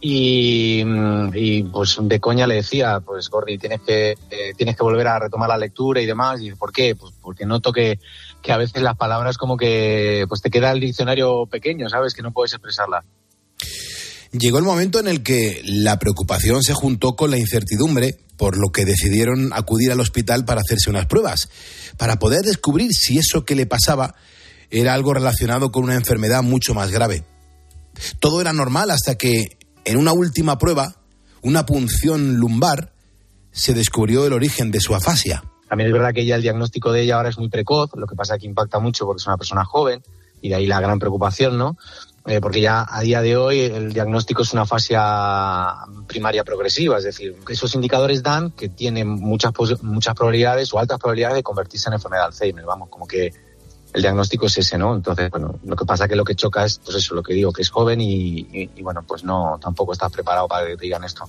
[0.00, 4.82] y, mm, y, pues de coña le decía, pues Gordy, tienes que, eh, tienes que
[4.82, 6.40] volver a retomar la lectura y demás.
[6.40, 6.94] Y ¿por qué?
[6.94, 7.98] Pues porque noto que,
[8.42, 12.14] que a veces las palabras como que pues te queda el diccionario pequeño, ¿sabes?
[12.14, 13.04] Que no puedes expresarla.
[14.32, 18.70] Llegó el momento en el que la preocupación se juntó con la incertidumbre, por lo
[18.70, 21.50] que decidieron acudir al hospital para hacerse unas pruebas,
[21.96, 24.14] para poder descubrir si eso que le pasaba
[24.70, 27.24] era algo relacionado con una enfermedad mucho más grave.
[28.20, 30.96] Todo era normal hasta que, en una última prueba,
[31.42, 32.92] una punción lumbar,
[33.50, 35.42] se descubrió el origen de su afasia.
[35.68, 38.16] También es verdad que ella, el diagnóstico de ella ahora es muy precoz, lo que
[38.16, 40.02] pasa es que impacta mucho porque es una persona joven
[40.42, 41.76] y de ahí la gran preocupación, ¿no?
[42.26, 44.94] eh, porque ya a día de hoy el diagnóstico es una fase
[46.06, 49.52] primaria progresiva, es decir, esos indicadores dan que tiene muchas,
[49.82, 53.32] muchas probabilidades o altas probabilidades de convertirse en enfermedad de Alzheimer, vamos, como que
[53.92, 54.94] el diagnóstico es ese, ¿no?
[54.94, 57.52] Entonces, bueno, lo que pasa que lo que choca es, pues eso, lo que digo,
[57.52, 61.04] que es joven y, y bueno, pues no, tampoco estás preparado para que te digan
[61.04, 61.28] esto.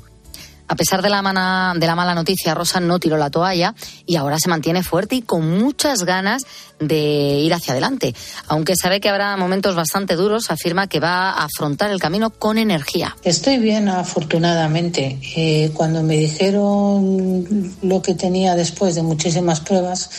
[0.72, 4.38] A pesar de la, de la mala noticia, Rosa no tiró la toalla y ahora
[4.39, 6.43] se mantiene fuerte y con muchas ganas
[6.80, 8.16] de ir hacia adelante.
[8.47, 12.57] Aunque sabe que habrá momentos bastante duros, afirma que va a afrontar el camino con
[12.57, 13.18] energía.
[13.22, 15.20] Estoy bien, afortunadamente.
[15.36, 20.09] Eh, cuando me dijeron lo que tenía después de muchísimas pruebas,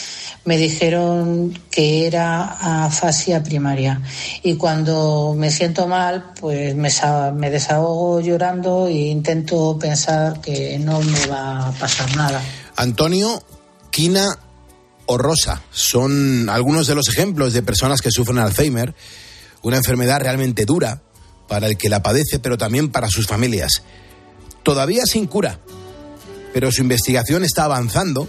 [0.45, 4.03] me dijeron que era afasia primaria.
[4.43, 11.26] Y cuando me siento mal, pues me, desahogo llorando e intento pensar que no me
[11.26, 12.43] va a pasar nada.
[12.76, 13.43] Antonio,
[13.90, 14.38] Quina
[15.07, 18.95] o Rosa son algunos de los ejemplos de personas que sufren Alzheimer,
[19.62, 21.03] una enfermedad realmente dura
[21.47, 23.82] para el que la padece, pero también para sus familias.
[24.62, 25.61] Todavía sin cura,
[26.55, 28.28] pero su investigación está avanzando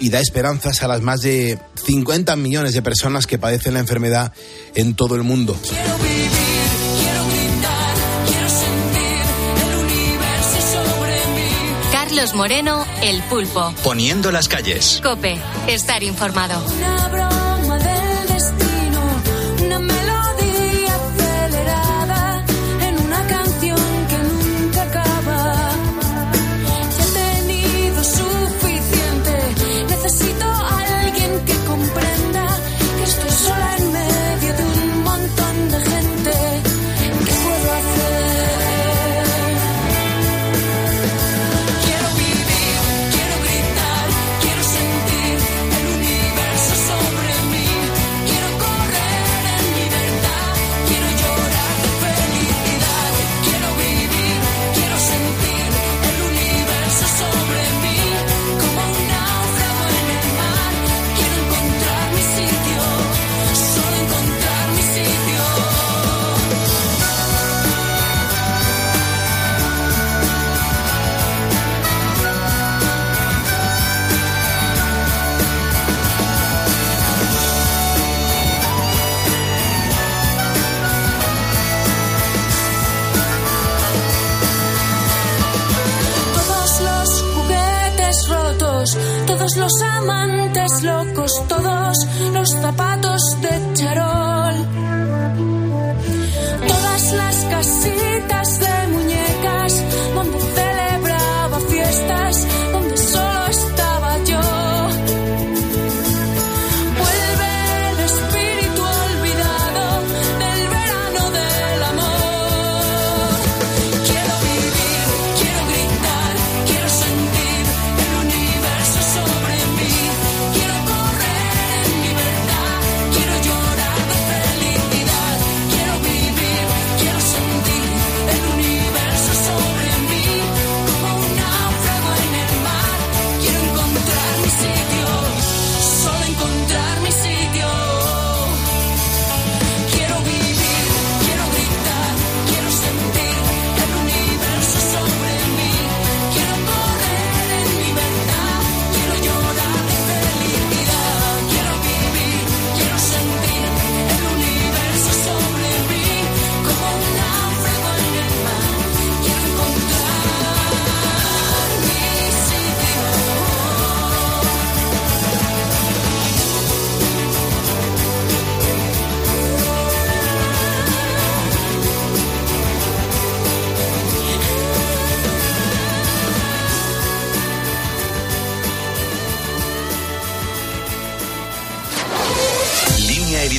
[0.00, 4.32] y da esperanzas a las más de 50 millones de personas que padecen la enfermedad
[4.74, 5.56] en todo el mundo.
[11.92, 13.72] Carlos Moreno, El Pulpo.
[13.84, 15.00] Poniendo las calles.
[15.02, 15.38] Cope,
[15.68, 16.62] estar informado.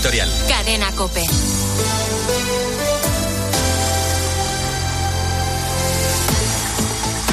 [0.10, 0.30] Editorial.
[0.48, 1.24] Cadena Cope.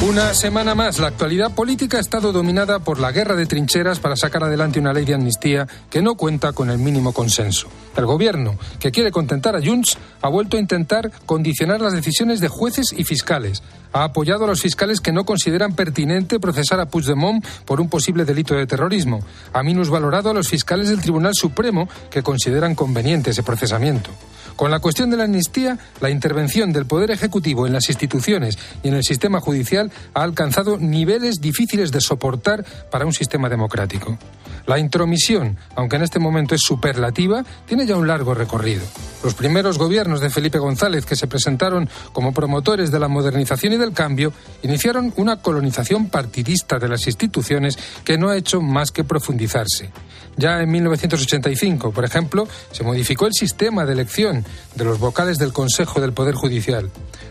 [0.03, 4.14] Una semana más, la actualidad política ha estado dominada por la guerra de trincheras para
[4.14, 7.68] sacar adelante una ley de amnistía que no cuenta con el mínimo consenso.
[7.97, 12.49] El gobierno, que quiere contentar a Junts, ha vuelto a intentar condicionar las decisiones de
[12.49, 13.62] jueces y fiscales.
[13.97, 18.26] Ha apoyado a los fiscales que no consideran pertinente procesar a Puigdemont por un posible
[18.26, 19.20] delito de terrorismo.
[19.55, 24.11] Ha minusvalorado a los fiscales del Tribunal Supremo que consideran conveniente ese procesamiento.
[24.55, 28.88] Con la cuestión de la amnistía, la intervención del Poder Ejecutivo en las instituciones y
[28.88, 34.18] en el sistema judicial ha alcanzado niveles difíciles de soportar para un sistema democrático.
[34.67, 38.83] La intromisión, aunque en este momento es superlativa, tiene ya un largo recorrido.
[39.23, 43.77] Los primeros gobiernos de Felipe González, que se presentaron como promotores de la modernización y
[43.77, 49.05] del cambio, iniciaron una colonización partidista de las instituciones que no ha hecho más que
[49.05, 49.91] profundizarse.
[50.37, 54.45] Ya en 1985, por ejemplo, se modificó el sistema de elección
[54.75, 56.91] de los vocales del Consejo del Poder Judicial.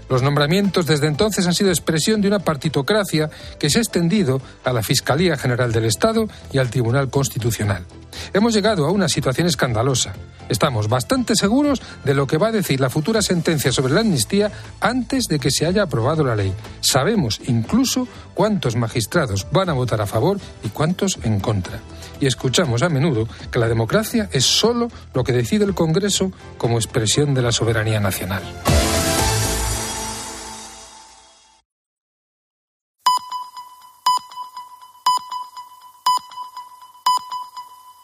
[0.10, 3.30] Los nombramientos desde entonces han sido expresión de una partitocracia
[3.60, 7.86] que se ha extendido a la Fiscalía General del Estado y al Tribunal Constitucional.
[8.34, 10.14] Hemos llegado a una situación escandalosa.
[10.48, 14.52] Estamos bastante seguros de lo que va a decir la futura sentencia sobre la amnistía
[14.80, 16.54] antes de que se haya aprobado la ley.
[16.82, 21.80] Sabemos incluso cuántos magistrados van a votar a favor y cuántos en contra.
[22.20, 26.78] Y escuchamos a menudo que la democracia es solo lo que decide el Congreso como
[26.78, 28.44] expresión de la soberanía nacional.